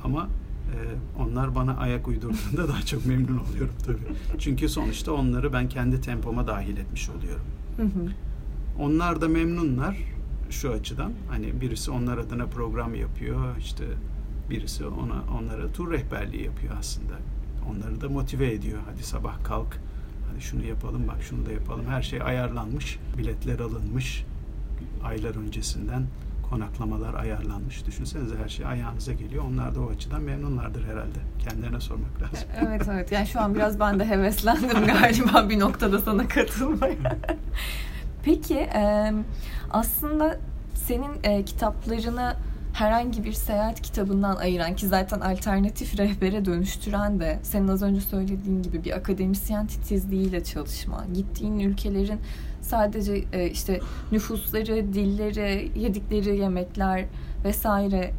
Ama 0.04 0.30
e, 0.68 0.78
onlar 1.22 1.56
bana 1.56 1.78
ayak 1.78 2.08
uydurduğunda 2.08 2.68
daha 2.68 2.82
çok 2.82 3.06
memnun 3.06 3.38
oluyorum 3.38 3.76
tabii. 3.86 4.40
Çünkü 4.40 4.70
sonuçta 4.70 5.12
onları 5.12 5.54
ben 5.54 5.70
kendi 5.70 6.02
tempoma 6.02 6.48
dahil 6.48 6.78
etmiş 6.78 7.10
oluyorum. 7.10 7.46
Hı 7.78 7.84
hı. 7.84 8.12
Onlar 8.80 9.22
da 9.22 9.28
memnunlar 9.28 9.98
şu 10.50 10.72
açıdan. 10.72 11.12
Hani 11.30 11.62
birisi 11.62 11.92
onlar 11.92 12.18
adına 12.18 12.46
program 12.46 12.96
yapıyor. 12.96 13.58
işte 13.60 13.86
birisi 14.50 14.86
ona 14.86 15.24
onlara 15.40 15.72
tur 15.72 15.92
rehberliği 15.92 16.44
yapıyor 16.44 16.74
aslında. 16.80 17.14
Onları 17.72 18.02
da 18.02 18.10
motive 18.10 18.52
ediyor. 18.54 18.80
Hadi 18.92 19.04
sabah 19.04 19.44
kalk. 19.44 19.80
Hadi 20.32 20.42
şunu 20.42 20.66
yapalım 20.66 21.08
bak 21.08 21.24
şunu 21.24 21.46
da 21.46 21.52
yapalım. 21.52 21.86
Her 21.90 22.02
şey 22.02 22.22
ayarlanmış. 22.22 23.00
Biletler 23.18 23.60
alınmış. 23.60 24.26
Aylar 25.04 25.36
öncesinden 25.36 26.04
konaklamalar 26.50 27.14
ayarlanmış. 27.14 27.86
Düşünsenize 27.86 28.36
her 28.44 28.50
şey 28.50 28.66
ayağınıza 28.66 29.14
geliyor. 29.14 29.44
Onlar 29.52 29.76
da 29.76 29.82
o 29.82 29.90
açıdan 29.90 30.22
memnunlardır 30.22 30.84
herhalde. 30.84 31.20
Kendilerine 31.50 31.80
sormak 31.80 32.22
lazım. 32.22 32.50
Evet 32.68 32.88
evet. 32.92 33.12
Yani 33.12 33.28
şu 33.28 33.42
an 33.42 33.56
biraz 33.56 33.80
ben 33.80 34.00
de 34.00 34.06
heveslendim 34.06 34.86
galiba 34.86 35.50
bir 35.50 35.60
noktada 35.60 36.00
sana 36.00 36.28
katılmaya. 36.28 36.96
Peki 38.28 38.70
aslında 39.72 40.38
senin 40.76 41.44
kitaplarını 41.44 42.36
herhangi 42.74 43.24
bir 43.24 43.34
seyahat 43.34 43.82
kitabından 43.82 44.36
ayıran 44.36 44.76
ki 44.76 44.88
zaten 44.88 45.20
alternatif 45.20 46.00
rehbere 46.00 46.46
dönüştüren 46.46 47.20
de 47.20 47.40
senin 47.44 47.68
az 47.68 47.84
önce 47.84 48.02
söylediğin 48.02 48.64
gibi 48.64 48.84
bir 48.84 48.98
akademisyen 48.98 49.68
titizliğiyle 49.68 50.44
çalışma, 50.44 51.06
gittiğin 51.14 51.60
ülkelerin 51.60 52.20
sadece 52.62 53.24
işte 53.52 53.80
nüfusları, 54.12 54.94
dilleri, 54.94 55.72
yedikleri 55.80 56.38
yemekler 56.38 57.06
vesaire 57.46 58.12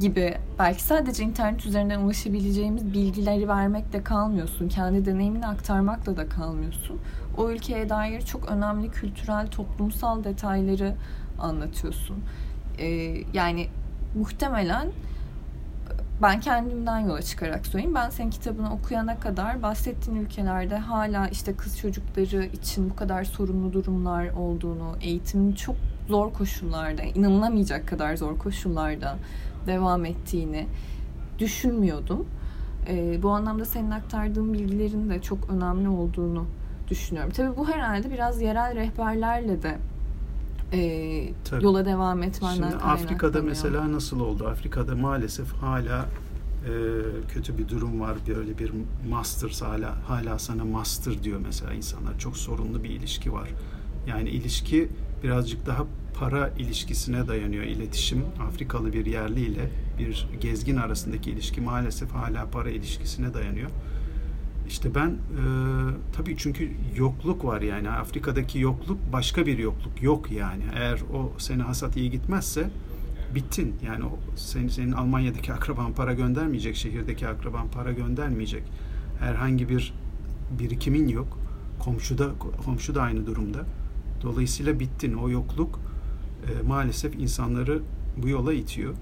gibi 0.00 0.34
belki 0.58 0.82
sadece 0.82 1.22
internet 1.22 1.66
üzerinden 1.66 2.00
ulaşabileceğimiz 2.00 2.92
bilgileri 2.92 3.48
vermekle 3.48 4.02
kalmıyorsun. 4.02 4.68
Kendi 4.68 5.04
deneyimini 5.04 5.46
aktarmakla 5.46 6.16
da 6.16 6.28
kalmıyorsun. 6.28 7.00
O 7.36 7.50
ülkeye 7.50 7.88
dair 7.88 8.20
çok 8.20 8.50
önemli 8.50 8.90
kültürel, 8.90 9.46
toplumsal 9.46 10.24
detayları 10.24 10.94
anlatıyorsun. 11.38 12.16
e, 12.78 12.86
yani 13.32 13.68
muhtemelen 14.14 14.88
ben 16.22 16.40
kendimden 16.40 16.98
yola 16.98 17.22
çıkarak 17.22 17.66
söyleyeyim. 17.66 17.94
Ben 17.94 18.10
senin 18.10 18.30
kitabını 18.30 18.74
okuyana 18.74 19.20
kadar 19.20 19.62
bahsettiğin 19.62 20.16
ülkelerde 20.16 20.78
hala 20.78 21.28
işte 21.28 21.54
kız 21.54 21.78
çocukları 21.78 22.44
için 22.44 22.90
bu 22.90 22.96
kadar 22.96 23.24
sorunlu 23.24 23.72
durumlar 23.72 24.28
olduğunu, 24.28 24.96
eğitimin 25.00 25.52
çok 25.52 25.76
zor 26.08 26.32
koşullarda, 26.32 27.02
inanılamayacak 27.02 27.88
kadar 27.88 28.16
zor 28.16 28.38
koşullarda 28.38 29.16
devam 29.66 30.04
ettiğini 30.04 30.66
düşünmüyordum. 31.38 32.26
E, 32.88 33.22
bu 33.22 33.30
anlamda 33.30 33.64
senin 33.64 33.90
aktardığın 33.90 34.52
bilgilerin 34.52 35.10
de 35.10 35.22
çok 35.22 35.50
önemli 35.50 35.88
olduğunu 35.88 36.46
düşünüyorum. 36.90 37.32
Tabii 37.36 37.56
bu 37.56 37.68
herhalde 37.68 38.10
biraz 38.10 38.42
yerel 38.42 38.74
rehberlerle 38.74 39.62
de 39.62 39.78
e, 40.72 41.32
Tabii. 41.44 41.64
yola 41.64 41.84
devam 41.84 42.22
etmenden 42.22 42.70
Şimdi 42.70 42.84
Afrika'da 42.84 43.42
mesela 43.42 43.92
nasıl 43.92 44.20
oldu? 44.20 44.48
Afrika'da 44.48 44.94
maalesef 44.94 45.52
hala 45.52 46.06
e, 46.64 46.72
kötü 47.28 47.58
bir 47.58 47.68
durum 47.68 48.00
var. 48.00 48.16
Böyle 48.28 48.58
bir 48.58 48.72
master 49.10 49.50
hala 49.60 49.96
hala 50.08 50.38
sana 50.38 50.64
master 50.64 51.22
diyor 51.22 51.40
mesela 51.46 51.72
insanlar. 51.72 52.18
Çok 52.18 52.36
sorunlu 52.36 52.84
bir 52.84 52.90
ilişki 52.90 53.32
var. 53.32 53.48
Yani 54.06 54.28
ilişki 54.28 54.88
birazcık 55.22 55.66
daha 55.66 55.86
para 56.18 56.48
ilişkisine 56.48 57.28
dayanıyor 57.28 57.64
iletişim. 57.64 58.24
Afrikalı 58.48 58.92
bir 58.92 59.06
yerli 59.06 59.40
ile 59.40 59.70
bir 59.98 60.28
gezgin 60.40 60.76
arasındaki 60.76 61.30
ilişki 61.30 61.60
maalesef 61.60 62.10
hala 62.10 62.50
para 62.50 62.70
ilişkisine 62.70 63.34
dayanıyor. 63.34 63.70
İşte 64.70 64.94
ben 64.94 65.08
e, 65.10 65.42
tabii 66.12 66.36
çünkü 66.36 66.70
yokluk 66.96 67.44
var 67.44 67.60
yani 67.62 67.90
Afrika'daki 67.90 68.58
yokluk 68.58 68.98
başka 69.12 69.46
bir 69.46 69.58
yokluk 69.58 70.02
yok 70.02 70.32
yani. 70.32 70.62
Eğer 70.74 71.00
o 71.14 71.32
sene 71.38 71.62
hasat 71.62 71.96
iyi 71.96 72.10
gitmezse 72.10 72.70
bittin. 73.34 73.74
Yani 73.86 74.04
o 74.04 74.18
senin, 74.36 74.68
senin 74.68 74.92
Almanya'daki 74.92 75.52
akraban 75.58 75.92
para 75.92 76.14
göndermeyecek, 76.14 76.76
şehirdeki 76.76 77.28
akraban 77.28 77.68
para 77.70 77.92
göndermeyecek. 77.92 78.62
Herhangi 79.20 79.68
bir 79.68 79.94
birikimin 80.58 81.08
yok. 81.08 81.38
Komşuda 81.78 82.30
komşu 82.64 82.94
da 82.94 83.02
aynı 83.02 83.26
durumda. 83.26 83.66
Dolayısıyla 84.22 84.80
bittin. 84.80 85.14
O 85.14 85.30
yokluk 85.30 85.80
e, 86.46 86.66
maalesef 86.66 87.14
insanları 87.14 87.82
bu 88.16 88.28
yola 88.28 88.52
itiyor. 88.52 88.94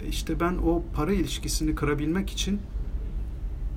E, 0.00 0.08
İşte 0.08 0.40
ben 0.40 0.54
o 0.66 0.82
para 0.94 1.12
ilişkisini 1.12 1.74
kırabilmek 1.74 2.30
için 2.30 2.60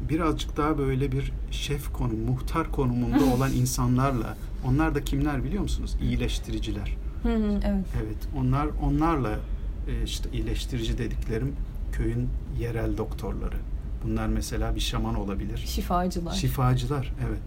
birazcık 0.10 0.58
daha 0.58 0.78
böyle 0.78 1.12
bir 1.12 1.32
şef 1.52 1.94
konum, 1.94 2.20
muhtar 2.20 2.72
konumunda 2.72 3.26
olan 3.36 3.52
insanlarla, 3.54 4.38
onlar 4.66 4.96
da 4.96 5.04
kimler 5.04 5.44
biliyor 5.44 5.64
musunuz? 5.64 5.96
İyileştiriciler. 6.02 6.96
Evet. 7.26 7.86
Evet, 8.04 8.28
onlar 8.38 8.68
onlarla 8.82 9.40
e, 9.88 10.04
işte 10.04 10.30
iyileştirici 10.34 10.98
dediklerim 10.98 11.56
köyün 11.92 12.30
yerel 12.60 12.98
doktorları. 12.98 13.56
Bunlar 14.04 14.28
mesela 14.28 14.76
bir 14.76 14.80
şaman 14.80 15.16
olabilir. 15.16 15.58
Şifacılar. 15.58 16.32
Şifacılar, 16.34 17.14
evet. 17.28 17.42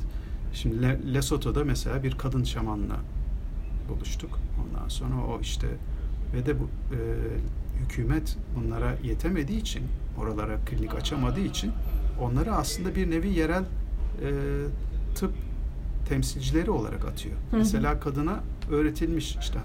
Şimdi 0.55 0.83
Le- 0.83 1.15
Lesotho'da 1.15 1.65
mesela 1.65 2.03
bir 2.03 2.13
kadın 2.13 2.45
şamanla 2.45 2.97
buluştuk. 3.89 4.39
Ondan 4.63 4.89
sonra 4.89 5.15
o 5.27 5.41
işte 5.41 5.67
ve 6.35 6.47
de 6.47 6.61
bu 6.61 6.65
e, 6.65 6.99
hükümet 7.85 8.37
bunlara 8.57 8.95
yetemediği 9.05 9.61
için, 9.61 9.83
oralara 10.19 10.57
klinik 10.67 10.95
açamadığı 10.95 11.41
için 11.41 11.73
onları 12.23 12.55
aslında 12.55 12.95
bir 12.95 13.11
nevi 13.11 13.29
yerel 13.29 13.63
e, 13.63 14.31
tıp 15.15 15.33
temsilcileri 16.09 16.71
olarak 16.71 17.05
atıyor. 17.05 17.35
Hı 17.51 17.57
hı. 17.57 17.59
Mesela 17.59 18.01
kadına 18.01 18.41
öğretilmiş 18.71 19.37
işte 19.41 19.59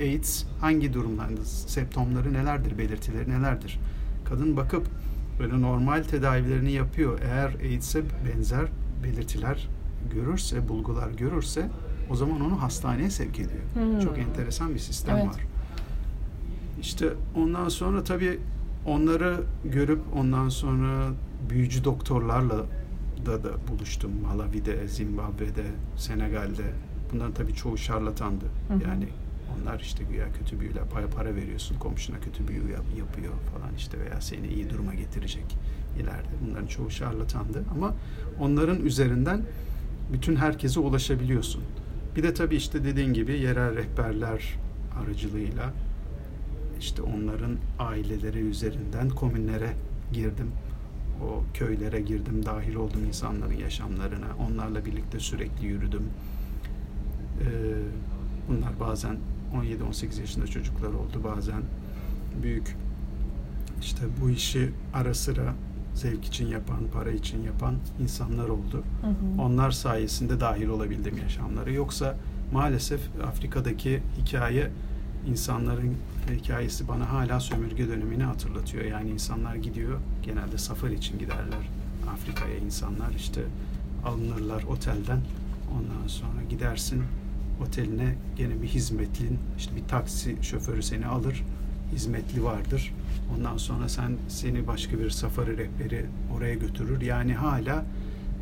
AIDS 0.00 0.44
hangi 0.60 0.94
durumlarda, 0.94 1.44
septomları 1.44 2.32
nelerdir, 2.32 2.78
belirtileri 2.78 3.30
nelerdir. 3.30 3.78
Kadın 4.24 4.56
bakıp 4.56 4.86
böyle 5.38 5.62
normal 5.62 6.02
tedavilerini 6.02 6.72
yapıyor. 6.72 7.18
Eğer 7.24 7.54
AIDS'e 7.62 8.02
benzer 8.28 8.66
belirtiler 9.04 9.68
görürse, 10.14 10.68
bulgular 10.68 11.10
görürse 11.10 11.68
o 12.10 12.16
zaman 12.16 12.40
onu 12.40 12.62
hastaneye 12.62 13.10
sevk 13.10 13.34
ediyor. 13.34 13.62
Hmm. 13.74 14.00
Çok 14.00 14.18
enteresan 14.18 14.74
bir 14.74 14.78
sistem 14.78 15.16
Evet. 15.16 15.26
var. 15.26 15.40
İşte 16.80 17.08
ondan 17.36 17.68
sonra 17.68 18.04
tabii 18.04 18.38
onları 18.86 19.40
görüp 19.64 20.00
ondan 20.16 20.48
sonra 20.48 21.08
büyücü 21.50 21.84
doktorlarla 21.84 22.66
da 23.26 23.44
da 23.44 23.50
buluştum. 23.68 24.10
Malawi'de, 24.22 24.88
Zimbabwe'de, 24.88 25.64
Senegal'de. 25.96 26.64
Bunların 27.12 27.32
tabii 27.34 27.54
çoğu 27.54 27.78
şarlatandı. 27.78 28.44
Hı 28.68 28.74
hı. 28.74 28.82
Yani 28.88 29.08
onlar 29.62 29.80
işte 29.80 30.04
güya 30.04 30.32
kötü 30.32 30.60
büyüler, 30.60 30.82
para, 30.92 31.06
para 31.06 31.34
veriyorsun 31.34 31.78
komşuna 31.78 32.20
kötü 32.20 32.48
büyü 32.48 32.58
yap- 32.72 32.98
yapıyor 32.98 33.32
falan 33.52 33.74
işte 33.78 34.00
veya 34.00 34.20
seni 34.20 34.46
iyi 34.46 34.70
duruma 34.70 34.94
getirecek 34.94 35.44
ileride. 35.96 36.28
Bunların 36.46 36.66
çoğu 36.66 36.90
şarlatandı 36.90 37.64
ama 37.74 37.94
onların 38.40 38.80
üzerinden 38.84 39.42
bütün 40.12 40.36
herkese 40.36 40.80
ulaşabiliyorsun. 40.80 41.62
Bir 42.16 42.22
de 42.22 42.34
tabii 42.34 42.56
işte 42.56 42.84
dediğin 42.84 43.12
gibi 43.12 43.32
yerel 43.40 43.76
rehberler 43.76 44.54
aracılığıyla 45.04 45.72
işte 46.80 47.02
onların 47.02 47.56
aileleri 47.78 48.38
üzerinden 48.38 49.08
komünlere 49.08 49.70
girdim. 50.12 50.50
O 51.28 51.42
köylere 51.54 52.00
girdim, 52.00 52.46
dahil 52.46 52.74
oldum 52.74 53.04
insanların 53.04 53.58
yaşamlarına. 53.58 54.26
Onlarla 54.48 54.84
birlikte 54.84 55.20
sürekli 55.20 55.66
yürüdüm. 55.66 56.02
Ee, 57.40 57.46
bunlar 58.48 58.80
bazen 58.80 59.16
17-18 59.54 60.20
yaşında 60.20 60.46
çocuklar 60.46 60.88
oldu, 60.88 61.20
bazen 61.24 61.62
büyük 62.42 62.76
işte 63.80 64.06
bu 64.22 64.30
işi 64.30 64.70
ara 64.94 65.14
sıra 65.14 65.54
zevk 65.94 66.24
için 66.24 66.46
yapan, 66.46 66.80
para 66.92 67.10
için 67.10 67.42
yapan 67.42 67.74
insanlar 68.02 68.48
oldu. 68.48 68.84
Hı 69.02 69.06
hı. 69.06 69.42
Onlar 69.42 69.70
sayesinde 69.70 70.40
dahil 70.40 70.68
olabildim 70.68 71.18
yaşamlara. 71.18 71.70
Yoksa 71.70 72.16
maalesef 72.52 73.00
Afrika'daki 73.26 74.02
hikaye 74.18 74.70
insanların 75.26 75.96
hikayesi 76.30 76.88
bana 76.88 77.12
hala 77.12 77.40
sömürge 77.40 77.88
dönemini 77.88 78.22
hatırlatıyor. 78.24 78.84
Yani 78.84 79.10
insanlar 79.10 79.54
gidiyor, 79.54 79.98
genelde 80.22 80.58
safar 80.58 80.90
için 80.90 81.18
giderler 81.18 81.68
Afrika'ya 82.12 82.56
insanlar 82.56 83.10
işte 83.16 83.40
alınırlar 84.04 84.62
otelden. 84.62 85.20
Ondan 85.72 86.06
sonra 86.06 86.42
gidersin 86.50 87.02
oteline 87.62 88.14
gene 88.36 88.62
bir 88.62 88.68
hizmetlin, 88.68 89.38
işte 89.58 89.76
bir 89.76 89.84
taksi 89.88 90.36
şoförü 90.42 90.82
seni 90.82 91.06
alır, 91.06 91.42
hizmetli 91.92 92.44
vardır. 92.44 92.94
Ondan 93.36 93.56
sonra 93.56 93.88
sen 93.88 94.12
seni 94.28 94.66
başka 94.66 94.98
bir 94.98 95.10
safari 95.10 95.58
rehberi 95.58 96.06
oraya 96.36 96.54
götürür. 96.54 97.00
Yani 97.00 97.34
hala 97.34 97.84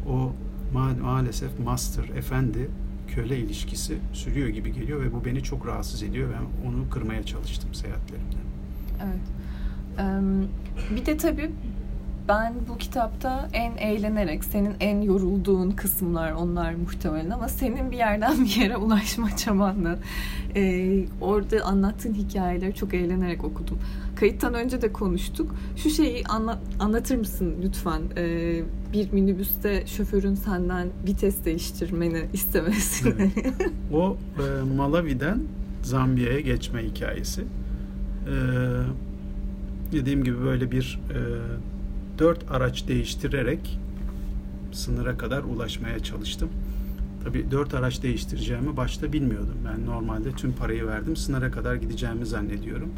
o 0.08 0.32
ma- 0.74 1.00
maalesef 1.00 1.58
master, 1.58 2.04
efendi, 2.04 2.70
köle 3.14 3.38
ilişkisi 3.38 3.98
sürüyor 4.12 4.48
gibi 4.48 4.72
geliyor 4.72 5.02
ve 5.02 5.12
bu 5.12 5.24
beni 5.24 5.42
çok 5.42 5.66
rahatsız 5.66 6.02
ediyor. 6.02 6.28
Ben 6.34 6.68
onu 6.68 6.90
kırmaya 6.90 7.22
çalıştım 7.22 7.74
seyahatlerimde. 7.74 8.36
Evet. 9.02 9.20
Bir 10.96 11.06
de 11.06 11.16
tabii 11.16 11.50
ben 12.28 12.54
bu 12.68 12.78
kitapta 12.78 13.48
en 13.52 13.76
eğlenerek, 13.76 14.44
senin 14.44 14.74
en 14.80 15.00
yorulduğun 15.00 15.70
kısımlar 15.70 16.32
onlar 16.32 16.74
muhtemelen 16.74 17.30
ama 17.30 17.48
senin 17.48 17.90
bir 17.90 17.96
yerden 17.96 18.44
bir 18.44 18.56
yere 18.56 18.76
ulaşma 18.76 19.36
çabanla 19.36 19.98
e, 20.56 21.04
orada 21.20 21.64
anlattığın 21.64 22.14
hikayeleri 22.14 22.74
çok 22.74 22.94
eğlenerek 22.94 23.44
okudum. 23.44 23.78
Kayıttan 24.16 24.54
önce 24.54 24.82
de 24.82 24.92
konuştuk. 24.92 25.54
Şu 25.76 25.90
şeyi 25.90 26.24
anla- 26.24 26.58
anlatır 26.80 27.16
mısın 27.16 27.54
lütfen? 27.64 28.00
E, 28.16 28.62
bir 28.92 29.12
minibüste 29.12 29.86
şoförün 29.86 30.34
senden 30.34 30.88
vites 31.06 31.44
değiştirmeni 31.44 32.22
istemesini. 32.32 33.30
O 33.92 34.16
e, 34.38 34.62
Malawi'den 34.76 35.40
Zambiya'ya 35.82 36.40
geçme 36.40 36.82
hikayesi. 36.84 37.40
E, 37.40 38.34
dediğim 39.92 40.24
gibi 40.24 40.44
böyle 40.44 40.70
bir 40.70 41.00
e, 41.10 41.18
dört 42.20 42.50
araç 42.50 42.88
değiştirerek 42.88 43.78
sınıra 44.72 45.16
kadar 45.18 45.42
ulaşmaya 45.42 45.98
çalıştım. 45.98 46.48
Tabii 47.24 47.50
dört 47.50 47.74
araç 47.74 48.02
değiştireceğimi 48.02 48.76
başta 48.76 49.12
bilmiyordum. 49.12 49.56
Ben 49.64 49.86
normalde 49.86 50.32
tüm 50.32 50.52
parayı 50.52 50.86
verdim. 50.86 51.16
Sınıra 51.16 51.50
kadar 51.50 51.74
gideceğimi 51.74 52.26
zannediyorum. 52.26 52.90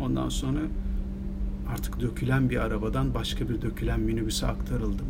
Ondan 0.00 0.28
sonra 0.28 0.60
artık 1.68 2.00
dökülen 2.00 2.50
bir 2.50 2.56
arabadan 2.56 3.14
başka 3.14 3.48
bir 3.48 3.62
dökülen 3.62 4.00
minibüse 4.00 4.46
aktarıldım. 4.46 5.06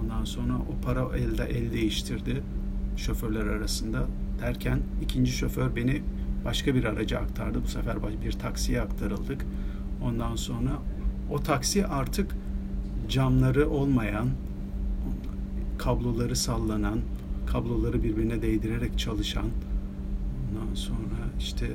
Ondan 0.00 0.24
sonra 0.24 0.52
o 0.54 0.84
para 0.84 1.16
elde 1.16 1.44
el 1.44 1.72
değiştirdi 1.72 2.42
şoförler 2.96 3.46
arasında 3.46 4.06
derken 4.40 4.80
ikinci 5.02 5.32
şoför 5.32 5.76
beni 5.76 6.02
başka 6.44 6.74
bir 6.74 6.84
araca 6.84 7.18
aktardı. 7.18 7.62
Bu 7.64 7.68
sefer 7.68 7.96
bir 8.24 8.32
taksiye 8.32 8.80
aktarıldık. 8.80 9.46
Ondan 10.04 10.36
sonra 10.36 10.70
o 11.30 11.42
taksi 11.42 11.86
artık 11.86 12.36
camları 13.08 13.70
olmayan, 13.70 14.28
kabloları 15.78 16.36
sallanan, 16.36 16.98
kabloları 17.46 18.02
birbirine 18.02 18.42
değdirerek 18.42 18.98
çalışan, 18.98 19.44
ondan 19.44 20.74
sonra 20.74 21.30
işte 21.40 21.66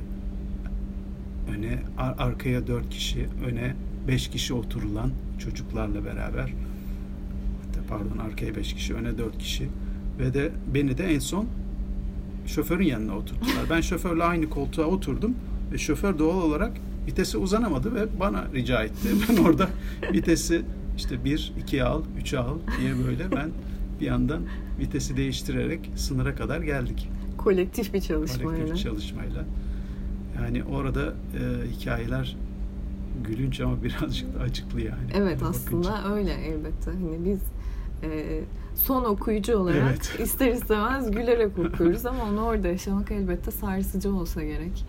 öne 1.56 1.82
ar- 1.98 2.14
arkaya 2.18 2.66
dört 2.66 2.90
kişi 2.90 3.26
öne 3.46 3.74
beş 4.08 4.28
kişi 4.28 4.54
oturulan 4.54 5.10
çocuklarla 5.38 6.04
beraber 6.04 6.54
hatta 7.64 7.80
pardon 7.88 8.18
arkaya 8.18 8.56
beş 8.56 8.74
kişi 8.74 8.94
öne 8.94 9.18
dört 9.18 9.38
kişi 9.38 9.68
ve 10.18 10.34
de 10.34 10.50
beni 10.74 10.98
de 10.98 11.04
en 11.14 11.18
son 11.18 11.46
şoförün 12.46 12.84
yanına 12.84 13.16
oturttular. 13.16 13.64
Ben 13.70 13.80
şoförle 13.80 14.24
aynı 14.24 14.50
koltuğa 14.50 14.86
oturdum 14.86 15.34
ve 15.72 15.78
şoför 15.78 16.18
doğal 16.18 16.42
olarak 16.42 16.72
vitesi 17.06 17.38
uzanamadı 17.38 17.94
ve 17.94 18.20
bana 18.20 18.44
rica 18.54 18.82
etti. 18.82 19.08
Ben 19.28 19.36
orada 19.36 19.68
vitesi 20.12 20.62
işte 20.98 21.24
bir, 21.24 21.52
ikiye 21.58 21.84
al, 21.84 22.02
üçe 22.18 22.38
al 22.38 22.58
diye 22.80 22.92
böyle 23.06 23.36
ben 23.36 23.50
bir 24.00 24.06
yandan 24.06 24.42
vitesi 24.78 25.16
değiştirerek 25.16 25.90
sınıra 25.96 26.34
kadar 26.34 26.60
geldik. 26.60 27.08
Kolektif 27.38 27.94
bir 27.94 28.00
çalışmayla. 28.00 28.50
Kolektif 28.50 28.76
çalışmayla. 28.84 29.44
Yani 30.42 30.64
orada 30.64 31.02
e, 31.06 31.70
hikayeler 31.70 32.36
gülünç 33.24 33.60
ama 33.60 33.82
birazcık 33.82 34.34
da 34.34 34.40
acıklı 34.40 34.80
yani. 34.80 35.10
Evet 35.14 35.40
Bakınca. 35.40 35.48
aslında 35.48 36.14
öyle 36.14 36.32
elbette. 36.32 36.90
Hani 36.90 37.24
biz 37.24 37.40
e, 38.02 38.40
son 38.74 39.04
okuyucu 39.04 39.56
olarak 39.58 39.82
Evet. 39.88 40.20
ister 40.20 40.52
istemez 40.52 41.10
gülerek 41.10 41.58
okuyoruz 41.58 42.06
ama 42.06 42.24
onu 42.24 42.42
orada 42.42 42.68
yaşamak 42.68 43.10
elbette 43.10 43.50
sarsıcı 43.50 44.14
olsa 44.14 44.42
gerek. 44.42 44.84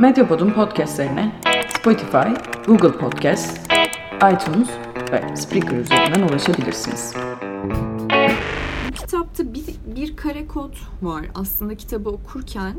Medyapod'un 0.00 0.50
podcastlerine 0.50 1.32
Spotify, 1.82 2.28
Google 2.66 2.92
Podcast, 2.92 3.72
iTunes 4.16 4.68
ve 5.12 5.36
Spreaker 5.36 5.76
üzerinden 5.76 6.28
ulaşabilirsiniz. 6.28 7.14
Kitapta 8.94 9.54
bir, 9.54 9.64
bir 9.96 10.16
kare 10.16 10.46
kod 10.46 10.74
var. 11.02 11.26
Aslında 11.34 11.74
kitabı 11.74 12.08
okurken 12.08 12.74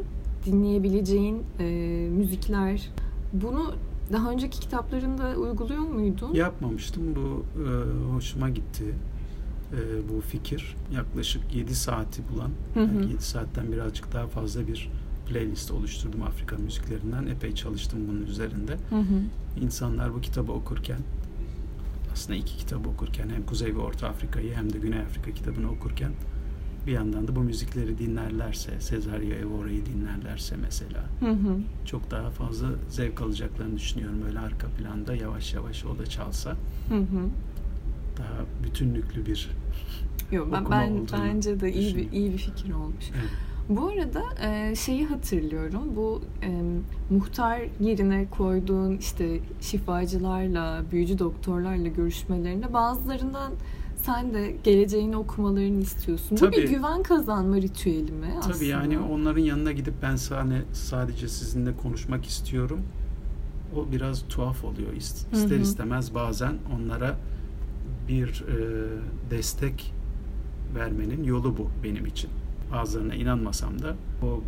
dinleyebileceğin 0.45 1.43
e, 1.59 1.63
müzikler. 2.09 2.89
Bunu 3.33 3.73
daha 4.13 4.31
önceki 4.31 4.59
kitaplarında 4.59 5.35
uyguluyor 5.39 5.81
muydun? 5.83 6.33
Yapmamıştım. 6.33 7.03
Bu 7.15 7.43
e, 7.61 7.67
hoşuma 8.15 8.49
gitti. 8.49 8.83
E, 9.73 9.77
bu 10.09 10.21
fikir 10.21 10.75
yaklaşık 10.95 11.55
7 11.55 11.75
saati 11.75 12.21
bulan, 12.33 12.49
Hı 12.73 12.79
hı. 12.79 12.97
belki 12.99 13.11
7 13.13 13.23
saatten 13.23 13.71
birazcık 13.71 14.13
daha 14.13 14.27
fazla 14.27 14.67
bir 14.67 14.91
playlist 15.29 15.71
oluşturdum 15.71 16.23
Afrika 16.23 16.57
müziklerinden. 16.57 17.25
Epey 17.25 17.55
çalıştım 17.55 17.99
bunun 18.07 18.25
üzerinde. 18.25 18.77
Hı 18.89 18.95
hı. 18.95 19.21
İnsanlar 19.61 20.13
bu 20.13 20.21
kitabı 20.21 20.51
okurken 20.51 20.99
aslında 22.13 22.39
iki 22.39 22.57
kitabı 22.57 22.89
okurken 22.89 23.29
hem 23.29 23.45
Kuzey 23.45 23.75
ve 23.75 23.79
Orta 23.79 24.07
Afrika'yı 24.07 24.53
hem 24.53 24.73
de 24.73 24.77
Güney 24.77 24.99
Afrika 24.99 25.31
kitabını 25.31 25.71
okurken 25.71 26.11
bir 26.87 26.91
yandan 26.91 27.27
da 27.27 27.35
bu 27.35 27.39
müzikleri 27.39 27.97
dinlerlerse, 27.97 28.71
Cesario 28.89 29.33
Evora'yı 29.33 29.85
dinlerlerse 29.85 30.55
mesela 30.61 31.05
Hı 31.19 31.31
hı. 31.31 31.59
çok 31.85 32.11
daha 32.11 32.29
fazla 32.29 32.67
zevk 32.89 33.21
alacaklarını 33.21 33.77
düşünüyorum. 33.77 34.21
Öyle 34.27 34.39
arka 34.39 34.67
planda 34.67 35.15
yavaş 35.15 35.53
yavaş 35.53 35.85
o 35.85 35.99
da 35.99 36.05
çalsa 36.05 36.51
Hı 36.89 36.95
hı. 36.95 37.29
daha 38.17 38.45
bütünlüklü 38.63 39.25
bir 39.25 39.49
Yok, 40.31 40.47
ben, 40.53 40.71
ben 40.71 40.91
olduğunu 40.91 41.07
bence 41.13 41.59
de 41.59 41.73
iyi 41.73 41.95
bir 41.95 42.11
iyi 42.11 42.33
bir 42.33 42.37
fikir 42.37 42.73
olmuş. 42.73 43.05
Evet. 43.13 43.48
Bu 43.69 43.87
arada 43.87 44.23
e, 44.47 44.75
şeyi 44.75 45.05
hatırlıyorum. 45.05 45.95
Bu 45.95 46.21
e, 46.43 46.61
muhtar 47.09 47.61
yerine 47.79 48.27
koyduğun 48.29 48.97
işte 48.97 49.39
şifacılarla, 49.61 50.83
büyücü 50.91 51.19
doktorlarla 51.19 51.87
görüşmelerinde 51.87 52.73
bazılarından 52.73 53.53
sen 53.95 54.33
de 54.33 54.55
geleceğini 54.63 55.17
okumalarını 55.17 55.81
istiyorsun. 55.81 56.37
Bu 56.41 56.51
bir 56.51 56.51
Tabii. 56.51 56.69
güven 56.69 57.03
kazanma 57.03 57.55
ritüeli 57.55 58.11
mi 58.11 58.27
aslında? 58.39 58.53
Tabii 58.53 58.67
yani 58.67 58.99
onların 58.99 59.41
yanına 59.41 59.71
gidip 59.71 59.93
ben 60.01 60.15
sahne 60.15 60.61
sadece 60.73 61.27
sizinle 61.27 61.77
konuşmak 61.77 62.25
istiyorum. 62.25 62.79
O 63.75 63.91
biraz 63.91 64.27
tuhaf 64.29 64.63
oluyor. 64.63 64.93
İster 65.31 65.59
istemez 65.59 66.15
bazen 66.15 66.53
onlara 66.75 67.17
bir 68.07 68.27
e, 68.27 68.57
destek 69.31 69.93
vermenin 70.75 71.23
yolu 71.23 71.57
bu 71.57 71.67
benim 71.83 72.05
için. 72.05 72.29
Bazılarına 72.71 73.15
inanmasam 73.15 73.81
da 73.81 73.95
o 74.23 74.43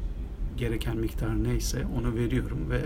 gereken 0.57 0.97
miktar 0.97 1.43
neyse 1.43 1.85
onu 1.99 2.15
veriyorum 2.15 2.69
ve 2.69 2.81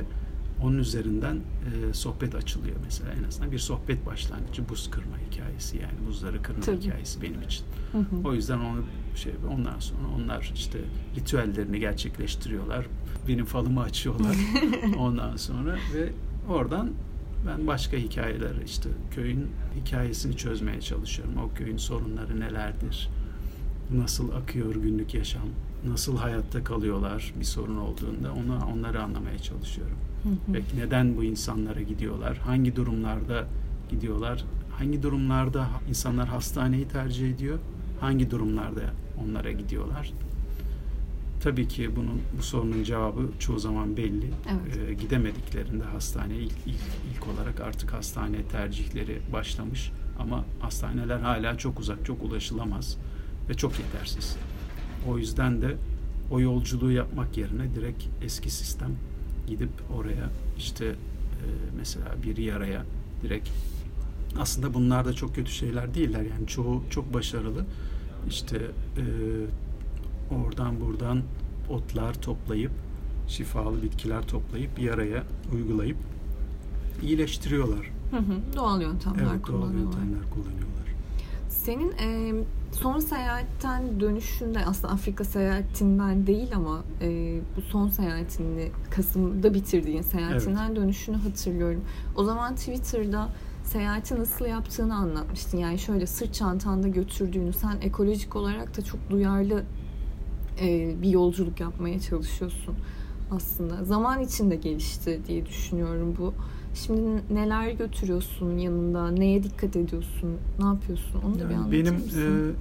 onun 0.64 0.78
üzerinden 0.78 1.36
e, 1.36 1.94
sohbet 1.94 2.36
açılıyor 2.36 2.76
mesela 2.84 3.12
en 3.20 3.24
azından 3.24 3.52
bir 3.52 3.60
sohbet 3.60 4.06
başlangıcı 4.06 4.70
buz 4.70 4.92
kırma 4.92 5.18
hikayesi 5.32 5.78
yani 5.78 6.08
buzları 6.08 6.42
kırma 6.42 6.62
Tabii. 6.62 6.78
hikayesi 6.78 7.22
benim 7.22 7.42
için. 7.42 7.66
Hı 7.92 7.98
hı. 7.98 8.28
O 8.28 8.34
yüzden 8.34 8.60
onu 8.60 8.84
şey 9.16 9.32
ondan 9.54 9.80
sonra 9.80 10.08
onlar 10.16 10.52
işte 10.56 10.80
ritüellerini 11.16 11.80
gerçekleştiriyorlar. 11.80 12.86
Benim 13.28 13.46
falımı 13.46 13.82
açıyorlar 13.82 14.36
ondan 14.98 15.36
sonra 15.36 15.76
ve 15.94 16.10
oradan 16.50 16.92
ben 17.48 17.68
başka 17.68 17.98
hikayeler 17.98 18.54
işte 18.66 18.90
köyün 19.12 19.48
hikayesini 19.76 20.38
çözmeye 20.38 20.82
çalışıyorum. 20.82 21.34
O 21.38 21.56
köyün 21.56 21.78
sorunları 21.78 22.40
nelerdir? 22.40 23.10
Nasıl 23.92 24.32
akıyor 24.32 24.76
günlük 24.76 25.14
yaşam? 25.14 25.48
Nasıl 25.88 26.18
hayatta 26.18 26.64
kalıyorlar 26.64 27.34
bir 27.40 27.46
sorun 27.46 27.78
olduğunda 27.78 28.34
onu 28.34 28.66
onları 28.74 29.04
anlamaya 29.04 29.40
çalışıyorum. 29.40 29.98
Hı 30.24 30.30
neden 30.78 31.18
bu 31.18 31.24
insanlara 31.24 31.82
gidiyorlar? 31.82 32.38
Hangi 32.38 32.76
durumlarda 32.76 33.48
gidiyorlar? 33.90 34.46
Hangi 34.72 35.04
durumlarda 35.04 35.68
insanlar 35.90 36.28
hastaneyi 36.28 36.88
tercih 36.88 37.32
ediyor? 37.32 37.60
Hangi 38.00 38.32
durumlarda 38.32 38.82
onlara 39.24 39.52
gidiyorlar? 39.52 40.12
Tabii 41.44 41.68
ki 41.68 41.96
bunun 41.96 42.22
bu 42.38 42.44
sorunun 42.44 42.84
cevabı 42.84 43.30
çoğu 43.40 43.60
zaman 43.60 43.98
belli. 43.98 44.32
Evet. 44.52 44.90
Ee, 44.90 44.94
gidemediklerinde 44.94 45.84
hastaneye 45.84 46.42
ilk, 46.42 46.58
ilk, 46.66 46.82
ilk 47.14 47.28
olarak 47.28 47.62
artık 47.62 47.94
hastane 47.94 48.44
tercihleri 48.44 49.20
başlamış. 49.34 49.92
Ama 50.20 50.46
hastaneler 50.60 51.20
hala 51.20 51.58
çok 51.58 51.80
uzak, 51.80 52.06
çok 52.06 52.24
ulaşılamaz 52.24 52.98
ve 53.50 53.54
çok 53.54 53.80
yetersiz. 53.80 54.36
O 55.10 55.18
yüzden 55.18 55.62
de 55.62 55.76
o 56.32 56.40
yolculuğu 56.40 56.92
yapmak 56.92 57.38
yerine 57.38 57.76
direkt 57.76 58.04
eski 58.24 58.50
sistem 58.50 58.92
gidip 59.48 59.70
oraya 59.98 60.30
işte 60.58 60.86
e, 60.86 60.96
mesela 61.78 62.06
bir 62.24 62.38
yaraya 62.38 62.84
direkt 63.24 63.50
aslında 64.40 64.74
bunlar 64.74 65.06
da 65.06 65.14
çok 65.14 65.36
kötü 65.36 65.52
şeyler 65.52 65.94
değiller 65.94 66.22
yani 66.22 66.48
çoğu 66.48 66.84
çok 66.90 67.14
başarılı 67.14 67.66
işte 68.30 68.58
e, 68.98 69.04
oradan 70.36 70.82
buradan 70.82 71.22
otlar 71.70 72.14
toplayıp 72.22 72.72
şifalı 73.28 73.82
bitkiler 73.84 74.22
toplayıp 74.28 74.80
yaraya 74.80 75.24
uygulayıp 75.54 75.98
iyileştiriyorlar. 77.04 77.92
Hı 78.12 78.18
hı. 78.18 78.56
Doğal 78.56 78.82
yöntemler 78.82 79.20
Evet 79.22 79.30
doğal 79.32 79.42
kullanıyorlar. 79.42 80.00
yöntemler 80.00 80.30
kullanıyorlar. 80.30 80.86
Senin 81.50 81.92
e, 81.92 82.34
son 82.72 83.00
seyahatten 83.00 84.00
dönüşünde 84.00 84.66
aslında 84.66 84.94
Afrika 84.94 85.24
seyahatinden 85.24 86.28
değil 86.28 86.56
ama 86.56 86.84
e, 87.02 87.40
bu 87.58 87.62
son 87.62 87.88
seyahatini 87.88 88.72
Kasım'da 88.92 89.54
bitirdiğin 89.54 90.02
seyahatinden 90.02 90.76
dönüşünü 90.76 91.18
hatırlıyorum. 91.18 91.84
O 92.16 92.24
zaman 92.24 92.56
Twitter'da 92.56 93.30
seyahati 93.64 94.20
nasıl 94.20 94.46
yaptığını 94.46 94.96
anlatmıştın. 94.96 95.58
Yani 95.58 95.80
şöyle 95.80 96.08
sırt 96.08 96.34
çantanda 96.34 96.88
götürdüğünü, 96.88 97.54
sen 97.54 97.78
ekolojik 97.82 98.36
olarak 98.36 98.78
da 98.78 98.82
çok 98.82 99.10
duyarlı 99.10 99.64
e, 100.62 100.96
bir 101.02 101.10
yolculuk 101.10 101.60
yapmaya 101.60 102.00
çalışıyorsun 102.00 102.76
aslında. 103.32 103.84
Zaman 103.84 104.20
içinde 104.22 104.56
gelişti 104.56 105.22
diye 105.28 105.46
düşünüyorum 105.46 106.16
bu. 106.20 106.34
Şimdi 106.74 107.22
neler 107.34 107.72
götürüyorsun 107.72 108.58
yanında, 108.58 109.12
neye 109.12 109.44
dikkat 109.44 109.76
ediyorsun, 109.76 110.30
ne 110.60 110.66
yapıyorsun 110.66 111.22
onu 111.26 111.36
da 111.36 111.38
bir 111.38 111.44
Yani 111.44 111.56
anlatır 111.58 111.72
benim 111.72 111.94
mısın? 111.94 112.56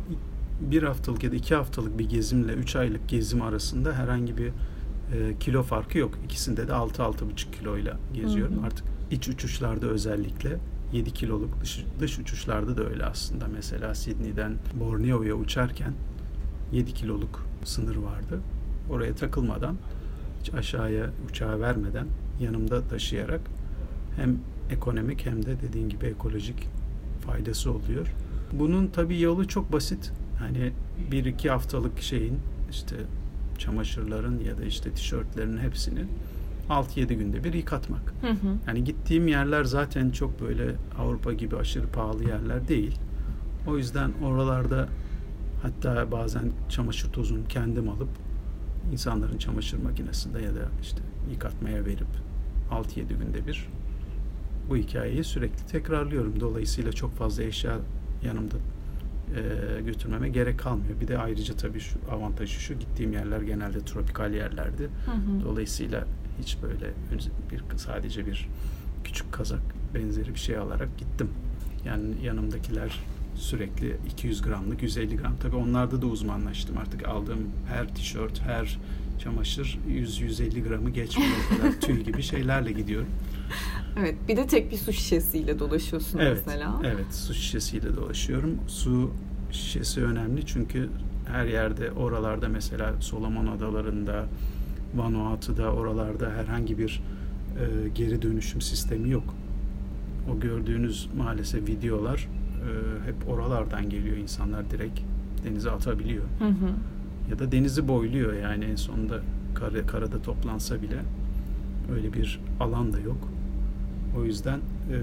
e, 0.60 0.70
bir 0.70 0.82
haftalık 0.82 1.24
ya 1.24 1.32
da 1.32 1.36
iki 1.36 1.54
haftalık 1.54 1.98
bir 1.98 2.08
gezimle 2.08 2.52
üç 2.52 2.76
aylık 2.76 3.08
gezim 3.08 3.42
arasında 3.42 3.92
herhangi 3.92 4.36
bir 4.38 4.48
e, 4.48 5.38
kilo 5.40 5.62
farkı 5.62 5.98
yok. 5.98 6.14
İkisinde 6.24 6.68
de 6.68 6.72
6-6,5 6.72 7.50
kiloyla 7.58 7.96
geziyorum. 8.14 8.56
Hı 8.56 8.60
hı. 8.60 8.66
Artık 8.66 8.86
iç 9.10 9.28
uçuşlarda 9.28 9.86
özellikle 9.86 10.58
7 10.92 11.10
kiloluk 11.10 11.60
dış, 11.60 11.84
dış 12.00 12.18
uçuşlarda 12.18 12.76
da 12.76 12.84
öyle 12.88 13.04
aslında. 13.04 13.46
Mesela 13.54 13.94
Sydney'den 13.94 14.52
Borneo'ya 14.80 15.34
uçarken 15.34 15.92
7 16.72 16.94
kiloluk 16.94 17.46
sınır 17.64 17.96
vardı. 17.96 18.40
Oraya 18.90 19.14
takılmadan 19.14 19.76
hiç 20.44 20.54
aşağıya 20.54 21.10
uçağa 21.30 21.60
vermeden 21.60 22.06
yanımda 22.40 22.88
taşıyarak 22.88 23.40
hem 24.16 24.38
ekonomik 24.70 25.26
hem 25.26 25.46
de 25.46 25.60
dediğin 25.60 25.88
gibi 25.88 26.06
ekolojik 26.06 26.68
faydası 27.26 27.72
oluyor. 27.72 28.14
Bunun 28.52 28.86
tabii 28.86 29.20
yolu 29.20 29.48
çok 29.48 29.72
basit. 29.72 30.12
Hani 30.38 30.72
bir 31.10 31.24
iki 31.24 31.50
haftalık 31.50 32.00
şeyin 32.00 32.38
işte 32.70 32.96
çamaşırların 33.58 34.40
ya 34.40 34.58
da 34.58 34.64
işte 34.64 34.90
tişörtlerin 34.90 35.58
hepsini 35.58 36.04
6-7 36.68 37.14
günde 37.14 37.44
bir 37.44 37.52
yıkatmak. 37.52 38.14
Hı 38.20 38.30
hı. 38.30 38.56
Yani 38.66 38.84
gittiğim 38.84 39.28
yerler 39.28 39.64
zaten 39.64 40.10
çok 40.10 40.40
böyle 40.40 40.74
Avrupa 40.98 41.32
gibi 41.32 41.56
aşırı 41.56 41.88
pahalı 41.88 42.24
yerler 42.24 42.68
değil. 42.68 42.98
O 43.66 43.76
yüzden 43.76 44.12
oralarda 44.24 44.88
hatta 45.62 46.12
bazen 46.12 46.52
çamaşır 46.68 47.12
tozunu 47.12 47.48
kendim 47.48 47.88
alıp 47.88 48.23
insanların 48.92 49.38
çamaşır 49.38 49.78
makinesinde 49.78 50.42
ya 50.42 50.54
da 50.54 50.68
işte 50.82 50.98
yıkatmaya 51.30 51.84
verip 51.84 52.06
6-7 52.70 53.08
günde 53.08 53.46
bir 53.46 53.68
bu 54.70 54.76
hikayeyi 54.76 55.24
sürekli 55.24 55.66
tekrarlıyorum. 55.66 56.40
Dolayısıyla 56.40 56.92
çok 56.92 57.16
fazla 57.16 57.42
eşya 57.42 57.78
yanımda 58.24 58.56
e, 59.36 59.82
götürmeme 59.82 60.28
gerek 60.28 60.58
kalmıyor. 60.58 61.00
Bir 61.00 61.08
de 61.08 61.18
ayrıca 61.18 61.56
tabii 61.56 61.80
şu 61.80 61.98
avantajı 62.10 62.60
şu 62.60 62.74
gittiğim 62.74 63.12
yerler 63.12 63.40
genelde 63.40 63.84
tropikal 63.84 64.34
yerlerdi. 64.34 64.82
Hı 64.82 65.10
hı. 65.10 65.44
Dolayısıyla 65.44 66.04
hiç 66.40 66.58
böyle 66.62 66.90
bir 67.50 67.62
sadece 67.76 68.26
bir 68.26 68.48
küçük 69.04 69.32
kazak 69.32 69.62
benzeri 69.94 70.34
bir 70.34 70.38
şey 70.38 70.56
alarak 70.56 70.98
gittim. 70.98 71.28
Yani 71.86 72.04
yanımdakiler 72.22 73.00
sürekli 73.36 73.96
200 74.12 74.42
gramlık, 74.42 74.82
150 74.82 75.16
gram. 75.16 75.36
Tabii 75.42 75.56
onlarda 75.56 76.02
da 76.02 76.06
uzmanlaştım 76.06 76.78
artık. 76.78 77.08
Aldığım 77.08 77.50
her 77.68 77.94
tişört, 77.94 78.40
her 78.40 78.78
çamaşır 79.18 79.78
100-150 79.88 80.68
gramı 80.68 80.90
geçmiyor. 80.90 81.32
Kadar 81.48 81.80
tüy 81.80 82.04
gibi 82.04 82.22
şeylerle 82.22 82.72
gidiyorum. 82.72 83.08
Evet, 84.00 84.14
bir 84.28 84.36
de 84.36 84.46
tek 84.46 84.72
bir 84.72 84.76
su 84.76 84.92
şişesiyle 84.92 85.58
dolaşıyorsun 85.58 86.18
evet, 86.18 86.42
mesela. 86.46 86.80
Evet, 86.84 87.14
su 87.14 87.34
şişesiyle 87.34 87.96
dolaşıyorum. 87.96 88.58
Su 88.66 89.10
şişesi 89.50 90.04
önemli 90.04 90.46
çünkü 90.46 90.88
her 91.26 91.46
yerde 91.46 91.90
oralarda 91.92 92.48
mesela 92.48 92.94
Solomon 93.00 93.46
Adaları'nda, 93.46 94.26
Vanuatu'da 94.94 95.72
oralarda 95.72 96.30
herhangi 96.30 96.78
bir 96.78 97.02
e, 97.58 97.88
geri 97.88 98.22
dönüşüm 98.22 98.60
sistemi 98.60 99.10
yok. 99.10 99.34
O 100.32 100.40
gördüğünüz 100.40 101.08
maalesef 101.16 101.68
videolar 101.68 102.28
e, 102.64 103.06
hep 103.06 103.28
oralardan 103.28 103.90
geliyor. 103.90 104.16
insanlar 104.16 104.70
direkt 104.70 105.00
denize 105.44 105.70
atabiliyor. 105.70 106.24
Hı 106.38 106.48
hı. 106.48 106.70
Ya 107.30 107.38
da 107.38 107.52
denizi 107.52 107.88
boyluyor 107.88 108.32
yani 108.32 108.64
en 108.64 108.76
sonunda 108.76 109.20
kara, 109.54 109.86
karada 109.86 110.22
toplansa 110.22 110.82
bile 110.82 110.98
öyle 111.94 112.12
bir 112.12 112.40
alan 112.60 112.92
da 112.92 113.00
yok. 113.00 113.28
O 114.18 114.24
yüzden 114.24 114.58
e, 114.58 114.96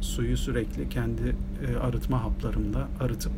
suyu 0.00 0.36
sürekli 0.36 0.88
kendi 0.88 1.36
e, 1.68 1.76
arıtma 1.76 2.24
haplarımda 2.24 2.88
arıtıp 3.00 3.32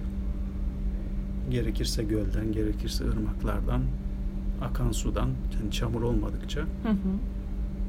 gerekirse 1.50 2.02
gölden, 2.02 2.52
gerekirse 2.52 3.04
ırmaklardan, 3.04 3.82
akan 4.62 4.92
sudan, 4.92 5.28
yani 5.60 5.70
çamur 5.70 6.02
olmadıkça 6.02 6.60
Hı 6.60 6.88
hı. 6.88 6.96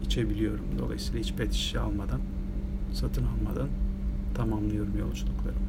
içebiliyorum. 0.06 0.66
Dolayısıyla 0.80 1.20
hiç 1.20 1.34
pet 1.34 1.54
şişe 1.54 1.80
almadan, 1.80 2.20
satın 2.94 3.26
almadan 3.26 3.68
tamamlıyorum 4.36 4.98
yolculuklarımı. 5.00 5.61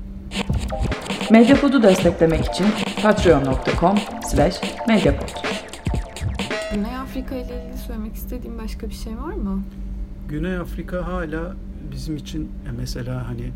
Medyapod'u 1.31 1.83
desteklemek 1.83 2.45
için 2.45 2.66
patreon.com 3.03 3.99
slash 4.31 4.61
medyapod. 4.88 5.29
Güney 6.75 6.97
Afrika 6.97 7.35
ile 7.35 7.64
ilgili 7.64 7.79
söylemek 7.87 8.14
istediğim 8.14 8.59
başka 8.59 8.88
bir 8.88 8.95
şey 8.95 9.16
var 9.16 9.35
mı? 9.35 9.62
Güney 10.29 10.57
Afrika 10.57 11.07
hala 11.07 11.57
bizim 11.92 12.16
için 12.16 12.42
e, 12.42 12.73
mesela 12.79 13.29
hani 13.29 13.53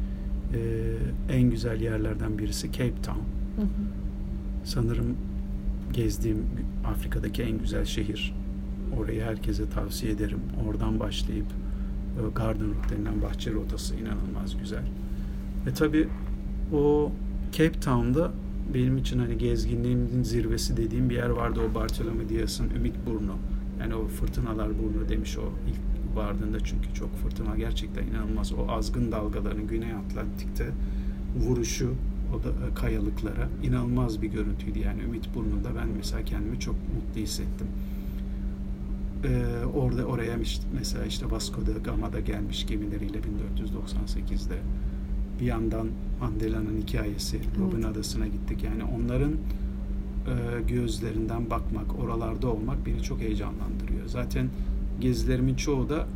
e, 0.54 0.60
en 1.36 1.50
güzel 1.50 1.80
yerlerden 1.80 2.38
birisi 2.38 2.72
Cape 2.72 3.02
Town. 3.02 3.20
Hı 3.56 3.62
hı. 3.62 3.66
Sanırım 4.64 5.16
gezdiğim 5.92 6.46
Afrika'daki 6.86 7.42
en 7.42 7.58
güzel 7.58 7.84
şehir. 7.84 8.34
Orayı 8.98 9.22
herkese 9.22 9.70
tavsiye 9.70 10.12
ederim. 10.12 10.40
Oradan 10.68 11.00
başlayıp 11.00 11.46
e, 11.46 12.34
Garden 12.34 12.68
Route 12.68 12.96
denilen 12.96 13.22
bahçe 13.22 13.52
rotası 13.52 13.94
inanılmaz 13.94 14.58
güzel. 14.58 14.82
Ve 15.66 15.74
tabii 15.74 16.08
o 16.72 17.12
Cape 17.52 17.80
Town'da 17.80 18.32
benim 18.74 18.98
için 18.98 19.18
hani 19.18 19.38
gezginliğimin 19.38 20.22
zirvesi 20.22 20.76
dediğim 20.76 21.10
bir 21.10 21.14
yer 21.14 21.28
vardı. 21.28 21.60
O 21.70 21.74
Bartolome 21.74 22.28
Dias'ın 22.28 22.70
Ümit 22.70 22.94
Burnu. 23.06 23.36
Yani 23.80 23.94
o 23.94 24.06
fırtınalar 24.06 24.68
burnu 24.68 25.08
demiş 25.08 25.38
o 25.38 25.42
ilk 25.42 26.16
vardığında 26.16 26.60
çünkü 26.60 26.94
çok 26.94 27.16
fırtına 27.16 27.56
gerçekten 27.56 28.06
inanılmaz. 28.06 28.52
O 28.52 28.72
azgın 28.72 29.12
dalgaların 29.12 29.66
Güney 29.66 29.92
Atlantik'te 29.92 30.70
vuruşu 31.36 31.94
o 32.34 32.44
da 32.44 32.48
e, 32.48 32.74
kayalıklara 32.74 33.48
inanılmaz 33.62 34.22
bir 34.22 34.28
görüntüydü. 34.28 34.78
Yani 34.78 35.02
Ümit 35.02 35.34
Burnu'nda 35.34 35.68
ben 35.76 35.88
mesela 35.96 36.24
kendimi 36.24 36.60
çok 36.60 36.74
mutlu 36.74 37.20
hissettim. 37.20 37.66
Ee, 39.24 39.66
orada 39.74 40.04
oraya 40.04 40.36
işte, 40.38 40.64
mesela 40.74 41.04
işte 41.04 41.30
Vasco 41.30 41.66
da 41.66 41.72
Gama'da 41.84 42.20
gelmiş 42.20 42.66
gemileriyle 42.66 43.18
1498'de 43.18 44.56
bir 45.40 45.46
yandan 45.46 45.88
Mandela'nın 46.20 46.80
hikayesi 46.86 47.38
Robin 47.60 47.76
Evet. 47.76 47.86
Adası'na 47.86 48.26
gittik. 48.26 48.62
Yani 48.64 48.84
onların 48.84 49.32
e, 49.32 50.62
gözlerinden 50.68 51.50
bakmak, 51.50 51.98
oralarda 51.98 52.48
olmak 52.48 52.86
beni 52.86 53.02
çok 53.02 53.20
heyecanlandırıyor. 53.20 54.06
Zaten 54.06 54.48
gezilerimin 55.00 55.54
çoğu 55.54 55.88
da 55.88 56.06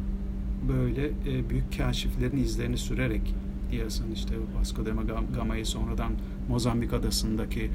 böyle 0.69 1.07
e, 1.07 1.51
büyük 1.51 1.79
kaşiflerin 1.79 2.37
izlerini 2.37 2.79
sürerek 2.79 3.35
diyorsun 3.71 4.05
işte 4.15 4.35
Vasco 4.59 4.87
da 4.87 4.91
Gam- 4.91 5.35
Gama'yı 5.35 5.67
sonradan 5.67 6.13
Mozambik 6.49 6.93
adasındaki 6.93 7.71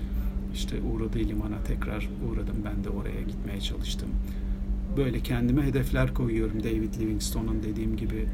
işte 0.54 0.76
uğradığı 0.82 1.20
limana 1.20 1.64
tekrar 1.68 2.10
uğradım. 2.30 2.56
Ben 2.66 2.84
de 2.84 2.90
oraya 2.90 3.22
gitmeye 3.22 3.62
çalıştım. 3.62 4.10
Böyle 4.98 5.20
kendime 5.20 5.64
hedefler 5.64 6.14
koyuyorum. 6.14 6.64
David 6.64 6.94
Livingstone'un 7.00 7.64
dediğim 7.64 7.98
gibi 7.98 8.26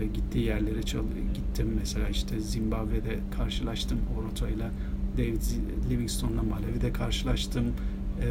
e, 0.00 0.06
gittiği 0.06 0.44
yerlere 0.44 0.82
çal- 0.82 1.02
gittim. 1.34 1.74
Mesela 1.78 2.08
işte 2.08 2.40
Zimbabwe'de 2.40 3.18
karşılaştım 3.36 3.98
o 4.18 4.22
rotayla. 4.22 4.70
David 5.18 5.42
Livingstone'la 5.90 6.42
Malawi'de 6.42 6.92
karşılaştım. 6.92 7.64
E, 8.22 8.26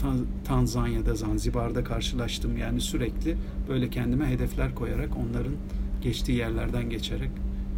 Tan- 0.00 0.26
Tanzanya'da, 0.44 1.14
Zanzibar'da 1.14 1.84
karşılaştım. 1.84 2.56
Yani 2.56 2.80
sürekli 2.80 3.36
böyle 3.68 3.90
kendime 3.90 4.26
hedefler 4.26 4.74
koyarak 4.74 5.08
onların 5.16 5.52
geçtiği 6.02 6.32
yerlerden 6.38 6.90
geçerek 6.90 7.30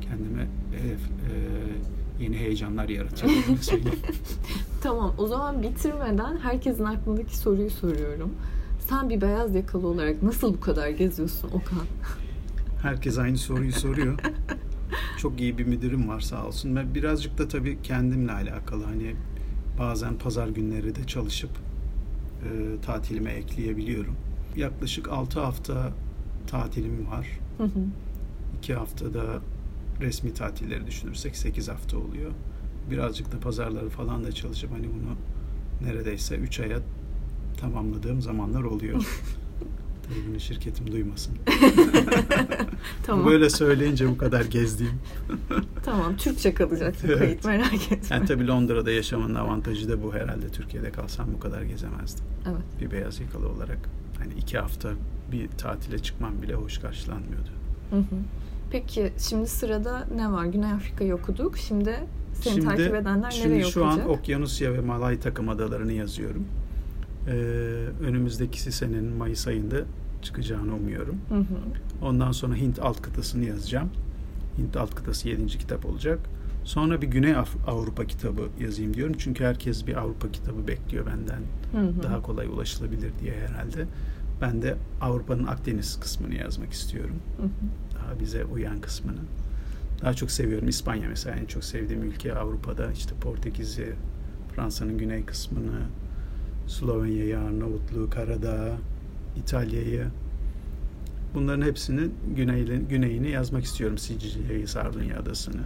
kendime 0.03 0.47
hedef, 0.79 1.01
e, 1.01 2.25
yeni 2.25 2.37
heyecanlar 2.37 2.89
yaratıyorum. 2.89 3.39
Tamam, 4.83 5.15
o 5.19 5.27
zaman 5.27 5.63
bitirmeden 5.63 6.37
herkesin 6.37 6.85
aklındaki 6.85 7.37
soruyu 7.37 7.71
soruyorum. 7.71 8.33
Sen 8.89 9.11
bir 9.11 9.21
beyaz 9.21 9.55
yakalı 9.55 9.87
olarak 9.87 10.23
nasıl 10.23 10.55
bu 10.55 10.61
kadar 10.61 10.89
geziyorsun 10.89 11.49
Okan? 11.49 11.79
Herkes 12.83 13.19
aynı 13.19 13.39
soruyu 13.39 13.73
soruyor. 13.73 14.19
Çok 15.19 15.41
iyi 15.41 15.59
bir 15.59 15.65
müdürüm 15.65 16.09
var 16.09 16.21
sağ 16.21 16.47
olsun. 16.47 16.77
Ben 16.77 16.95
birazcık 16.95 17.39
da 17.39 17.49
tabii 17.49 17.83
kendimle 17.83 18.33
alakalı. 18.33 18.85
Hani 18.85 19.15
bazen 19.79 20.19
pazar 20.19 20.49
günleri 20.49 20.95
de 20.95 21.07
çalışıp 21.07 21.51
e, 22.45 22.81
tatilime 22.81 23.31
ekleyebiliyorum. 23.33 24.17
Yaklaşık 24.57 25.09
6 25.09 25.41
hafta 25.41 25.93
tatilim 26.47 27.07
var. 27.11 27.27
Hı 27.59 27.65
hı. 27.65 27.85
2 28.59 28.75
haftada 28.75 29.25
resmi 30.01 30.35
tatilleri 30.35 30.87
düşünürsek 30.87 31.37
8 31.37 31.69
hafta 31.69 31.99
oluyor. 31.99 32.31
Birazcık 32.91 33.33
da 33.33 33.41
pazarları 33.41 33.89
falan 33.89 34.25
da 34.25 34.33
çalışıp 34.33 34.73
hani 34.73 34.87
bunu 34.87 35.17
neredeyse 35.91 36.37
3 36.37 36.61
aya 36.61 36.79
tamamladığım 37.61 38.23
zamanlar 38.23 38.63
oluyor. 38.63 39.21
Bunu 40.29 40.41
şirketim 40.41 40.93
duymasın. 40.93 41.35
Tamam. 43.07 43.27
Böyle 43.27 43.51
söyleyince 43.51 44.09
bu 44.09 44.19
kadar 44.19 44.45
gezdiğim. 44.45 44.95
Tamam, 45.85 46.17
Türkçe 46.17 46.55
kalacak 46.55 46.95
Evet. 47.05 47.19
kayıt 47.19 47.45
merak 47.45 47.75
etme. 47.93 47.99
Yani 48.11 48.27
tabii 48.27 48.47
Londra'da 48.49 48.91
yaşamanın 48.91 49.35
avantajı 49.35 49.89
da 49.89 50.03
bu 50.03 50.15
herhalde. 50.15 50.49
Türkiye'de 50.49 50.91
kalsam 50.93 51.27
bu 51.35 51.41
kadar 51.41 51.63
gezemezdim. 51.63 52.25
Evet. 52.47 52.63
Bir 52.81 52.91
beyaz 52.91 53.21
yakalı 53.21 53.49
olarak. 53.49 53.79
Hani 54.19 54.33
iki 54.35 54.59
hafta 54.59 54.91
bir 55.33 55.49
tatile 55.49 55.99
çıkmam 55.99 56.43
bile 56.43 56.55
hoş 56.55 56.79
karşılanmıyordu. 56.79 57.49
Hı 57.91 57.97
hı. 57.97 58.05
Peki 58.71 59.13
şimdi 59.19 59.47
sırada 59.47 60.09
ne 60.17 60.33
var? 60.33 60.45
Güney 60.45 60.73
Afrika'yı 60.73 61.15
okuduk. 61.15 61.59
Şimdi 61.59 61.97
seni 62.35 62.55
Şimdi- 62.55 62.67
takip 62.67 62.95
edenler 62.95 63.31
Şimdi 63.31 63.49
nereye 63.55 63.65
şu 63.65 63.85
an 63.85 63.93
okuyacak? 63.93 64.11
Okyanusya 64.21 64.73
ve 64.73 64.81
Malay 64.81 65.21
takım 65.21 65.49
adalarını 65.49 65.93
yazıyorum. 65.93 66.45
Ee, 67.29 67.33
önümüzdeki 68.07 68.73
senenin 68.73 69.05
Mayıs 69.17 69.47
ayında 69.47 69.77
çıkacağını 70.23 70.75
umuyorum. 70.75 71.17
Hı 71.29 71.39
hı. 71.39 71.45
Ondan 72.03 72.33
sonra 72.33 72.55
Hint 72.55 72.79
alt 72.79 73.03
kıtasını 73.03 73.45
yazacağım. 73.45 73.89
Hint 74.59 74.77
alt 74.77 74.95
kıtası 74.95 75.29
7. 75.29 75.47
kitap 75.47 75.87
olacak. 75.87 76.19
Sonra 76.65 77.03
bir 77.03 77.07
Güney 77.07 77.35
Avrupa 77.67 78.05
kitabı 78.05 78.49
yazayım 78.61 78.95
diyorum. 78.95 79.15
Çünkü 79.19 79.45
herkes 79.45 79.87
bir 79.87 79.97
Avrupa 79.97 80.33
kitabı 80.33 80.69
bekliyor 80.69 81.07
benden. 81.07 81.41
Hı 81.73 81.89
hı. 81.89 82.03
Daha 82.03 82.23
kolay 82.23 82.47
ulaşılabilir 82.47 83.13
diye 83.21 83.35
herhalde. 83.35 83.87
Ben 84.41 84.63
de 84.63 84.77
Avrupa'nın 85.01 85.47
Akdeniz 85.47 86.01
kısmını 86.01 86.35
yazmak 86.35 86.73
istiyorum. 86.73 87.17
Hı 87.37 87.43
hı. 87.43 87.49
Daha 87.95 88.21
bize 88.21 88.45
uyan 88.45 88.81
kısmını. 88.81 89.21
Daha 90.03 90.15
çok 90.15 90.31
seviyorum. 90.31 90.69
İspanya 90.69 91.09
mesela 91.09 91.37
en 91.37 91.47
çok 91.47 91.65
sevdiğim 91.65 92.03
ülke 92.03 92.35
Avrupa'da. 92.35 92.93
İşte 92.93 93.15
Portekiz'i, 93.15 93.95
Fransa'nın 94.55 94.99
güney 94.99 95.25
kısmını, 95.25 95.81
Slovenya'yı, 96.67 97.39
Arnavutluğu, 97.39 98.11
Karadağ, 98.11 98.77
İtalya'yı. 99.37 100.07
Bunların 101.35 101.67
hepsinin 101.67 102.15
güneyini, 102.37 102.79
güneyini 102.79 103.31
yazmak 103.31 103.65
istiyorum. 103.65 103.99
Sicilya'yı, 103.99 104.69
Sardunya 104.69 105.19
adasını. 105.19 105.63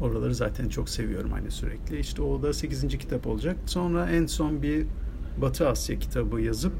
Oraları 0.00 0.34
zaten 0.34 0.68
çok 0.68 0.88
seviyorum 0.88 1.30
hani 1.30 1.50
sürekli. 1.50 1.98
İşte 1.98 2.22
o 2.22 2.42
da 2.42 2.52
8. 2.52 2.88
kitap 2.98 3.26
olacak. 3.26 3.56
Sonra 3.66 4.10
en 4.10 4.26
son 4.26 4.62
bir 4.62 4.86
Batı 5.40 5.68
Asya 5.68 5.98
kitabı 5.98 6.40
yazıp 6.40 6.72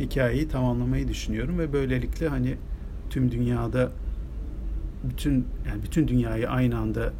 hikayeyi 0.00 0.48
tamamlamayı 0.48 1.08
düşünüyorum 1.08 1.58
ve 1.58 1.72
böylelikle 1.72 2.28
hani 2.28 2.56
tüm 3.10 3.30
dünyada 3.30 3.92
bütün 5.04 5.46
yani 5.68 5.82
bütün 5.82 6.08
dünyayı 6.08 6.50
aynı 6.50 6.78
anda 6.78 7.12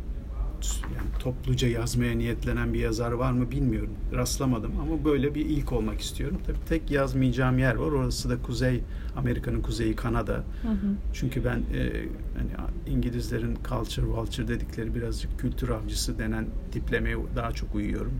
yani 0.96 1.08
topluca 1.18 1.68
yazmaya 1.68 2.18
niyetlenen 2.18 2.74
bir 2.74 2.78
yazar 2.78 3.12
var 3.12 3.32
mı 3.32 3.50
bilmiyorum. 3.50 3.90
Rastlamadım 4.14 4.72
ama 4.80 5.04
böyle 5.04 5.34
bir 5.34 5.46
ilk 5.46 5.72
olmak 5.72 6.00
istiyorum. 6.00 6.38
Tabii 6.46 6.58
tek 6.68 6.90
yazmayacağım 6.90 7.58
yer 7.58 7.74
var. 7.74 7.92
Orası 7.92 8.30
da 8.30 8.42
Kuzey 8.42 8.82
Amerika'nın 9.16 9.62
kuzeyi 9.62 9.96
Kanada. 9.96 10.34
Hı 10.62 10.68
hı. 10.68 10.94
Çünkü 11.12 11.44
ben 11.44 11.56
e, 11.56 12.06
hani 12.38 12.70
İngilizlerin 12.86 13.58
culture 13.68 14.06
vulture 14.06 14.48
dedikleri 14.48 14.94
birazcık 14.94 15.38
kültür 15.38 15.68
avcısı 15.68 16.18
denen 16.18 16.46
tiplemeye 16.72 17.16
daha 17.36 17.52
çok 17.52 17.74
uyuyorum. 17.74 18.12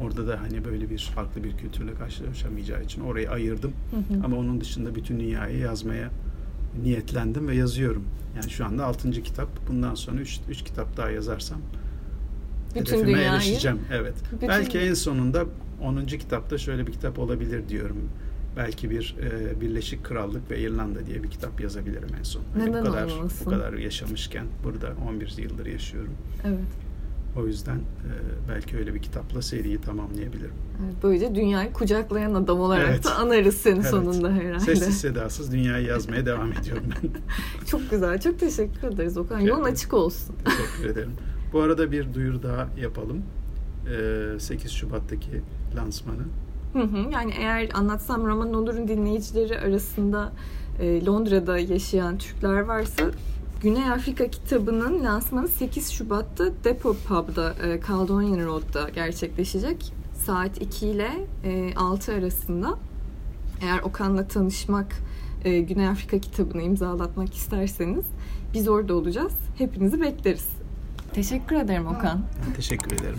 Orada 0.00 0.26
da 0.26 0.40
hani 0.40 0.64
böyle 0.64 0.90
bir 0.90 0.98
farklı 1.14 1.44
bir 1.44 1.56
kültürle 1.56 1.94
karşılaşamayacağı 1.94 2.82
için 2.82 3.00
orayı 3.00 3.30
ayırdım. 3.30 3.72
Hı 3.90 4.14
hı. 4.14 4.24
Ama 4.24 4.36
onun 4.36 4.60
dışında 4.60 4.94
bütün 4.94 5.20
dünyayı 5.20 5.58
yazmaya 5.58 6.10
niyetlendim 6.82 7.48
ve 7.48 7.54
yazıyorum. 7.54 8.04
Yani 8.36 8.50
şu 8.50 8.64
anda 8.64 8.86
6. 8.86 9.10
kitap. 9.10 9.48
Bundan 9.68 9.94
sonra 9.94 10.20
3 10.20 10.62
kitap 10.64 10.96
daha 10.96 11.10
yazarsam 11.10 11.58
bütün 12.80 12.96
hedefime 12.96 13.18
dünyayı, 13.18 13.32
erişeceğim. 13.32 13.80
Evet. 13.92 14.14
Bütün... 14.32 14.48
Belki 14.48 14.78
en 14.78 14.94
sonunda 14.94 15.44
10. 15.82 16.04
kitapta 16.04 16.58
şöyle 16.58 16.86
bir 16.86 16.92
kitap 16.92 17.18
olabilir 17.18 17.68
diyorum. 17.68 18.08
Belki 18.56 18.90
bir 18.90 19.16
e, 19.22 19.60
Birleşik 19.60 20.04
Krallık 20.04 20.50
ve 20.50 20.58
İrlanda 20.58 21.06
diye 21.06 21.22
bir 21.22 21.30
kitap 21.30 21.60
yazabilirim 21.60 22.08
en 22.18 22.22
son. 22.22 22.42
Hani 22.54 22.70
Neden 22.70 22.80
bu 22.80 22.86
kadar 22.86 23.04
olmasın? 23.10 23.46
bu 23.46 23.50
kadar 23.50 23.72
yaşamışken 23.72 24.46
burada 24.64 24.92
11 25.08 25.34
yıldır 25.38 25.66
yaşıyorum. 25.66 26.12
Evet. 26.44 26.58
O 27.36 27.46
yüzden 27.46 27.76
e, 27.76 28.10
belki 28.48 28.76
öyle 28.76 28.94
bir 28.94 29.02
kitapla 29.02 29.42
seriyi 29.42 29.80
tamamlayabilirim. 29.80 30.52
Evet, 30.84 30.94
böylece 31.02 31.34
dünyayı 31.34 31.72
kucaklayan 31.72 32.34
adam 32.34 32.60
olarak 32.60 32.88
evet. 32.88 33.04
da 33.04 33.14
anarız 33.14 33.56
seni 33.56 33.74
evet. 33.74 33.86
sonunda 33.86 34.32
herhalde. 34.32 34.60
Sessiz 34.60 35.00
sedasız 35.00 35.52
dünyayı 35.52 35.86
yazmaya 35.86 36.26
devam 36.26 36.52
ediyorum 36.52 36.84
ben. 37.02 37.10
çok 37.66 37.90
güzel. 37.90 38.20
Çok 38.20 38.40
teşekkür 38.40 38.88
ederiz 38.88 39.18
Okan. 39.18 39.40
Yolun 39.40 39.64
açık 39.64 39.94
olsun. 39.94 40.36
Teşekkür 40.44 40.90
ederim. 40.90 41.12
Bu 41.52 41.60
arada 41.60 41.92
bir 41.92 42.14
duyuru 42.14 42.42
daha 42.42 42.68
yapalım. 42.80 43.22
E, 44.36 44.40
8 44.40 44.72
Şubat'taki 44.72 45.42
lansmanı. 45.76 46.22
Hı 46.72 46.82
hı. 46.82 47.10
Yani 47.12 47.32
eğer 47.38 47.68
anlatsam 47.74 48.26
roman 48.26 48.54
olurun 48.54 48.88
dinleyicileri 48.88 49.58
arasında 49.58 50.32
e, 50.80 51.06
Londra'da 51.06 51.58
yaşayan 51.58 52.18
Türkler 52.18 52.60
varsa 52.60 53.10
Güney 53.62 53.90
Afrika 53.90 54.30
kitabının 54.30 55.04
lansmanı 55.04 55.48
8 55.48 55.90
Şubat'ta 55.90 56.44
Depot 56.64 56.96
Pub'da 57.04 57.54
e, 57.64 57.80
Caledonian 57.88 58.46
Road'da 58.46 58.88
gerçekleşecek. 58.88 59.92
Saat 60.14 60.62
2 60.62 60.86
ile 60.86 61.10
e, 61.44 61.74
6 61.76 62.12
arasında. 62.12 62.78
Eğer 63.62 63.78
Okan'la 63.78 64.28
tanışmak, 64.28 64.96
e, 65.44 65.60
Güney 65.60 65.88
Afrika 65.88 66.18
kitabını 66.18 66.62
imzalatmak 66.62 67.34
isterseniz 67.34 68.04
biz 68.54 68.68
orada 68.68 68.94
olacağız. 68.94 69.32
Hepinizi 69.58 70.00
bekleriz. 70.00 70.48
Teşekkür 71.16 71.56
ederim 71.56 71.86
Okan. 71.86 72.20
Teşekkür 72.56 72.92
ederim. 72.92 73.18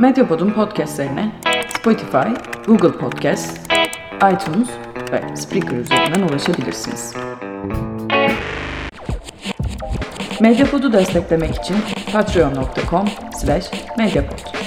Medyapod'un 0.00 0.50
podcastlerine 0.50 1.32
Spotify, 1.78 2.28
Google 2.66 2.92
Podcast, 2.92 3.72
iTunes 4.16 4.68
ve 5.12 5.36
Spreaker 5.36 5.76
üzerinden 5.76 6.28
ulaşabilirsiniz. 6.28 7.14
Medyapod'u 10.40 10.92
desteklemek 10.92 11.54
için 11.54 11.76
patreon.com 12.12 13.08
slash 13.40 13.70
medyapod. 13.98 14.57